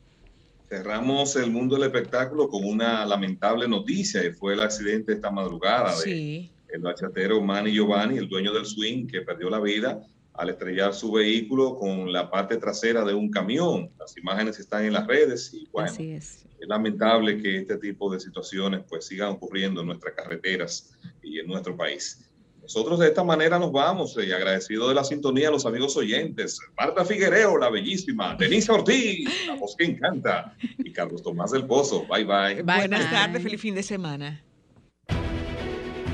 [0.68, 5.98] Cerramos el mundo del espectáculo con una lamentable noticia y fue el accidente esta madrugada
[6.04, 10.02] de el bachatero Manny Giovanni, el dueño del swing, que perdió la vida
[10.34, 13.90] al estrellar su vehículo con la parte trasera de un camión.
[13.98, 16.44] Las imágenes están en las redes y bueno, es.
[16.60, 20.92] lamentable que este tipo de situaciones pues sigan ocurriendo en nuestras carreteras
[21.22, 22.27] y en nuestro país.
[22.68, 26.60] Nosotros de esta manera nos vamos y agradecido de la sintonía a los amigos oyentes.
[26.76, 32.04] Marta Figuereo, la bellísima, Denise Ortiz, la voz que encanta, y Carlos Tomás del Pozo.
[32.06, 32.62] Bye bye.
[32.62, 34.44] Buenas tardes, feliz fin de semana.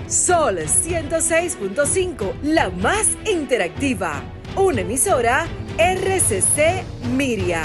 [0.07, 4.23] Sol 106.5, la más interactiva.
[4.55, 6.85] Una emisora RCC
[7.17, 7.65] Miria.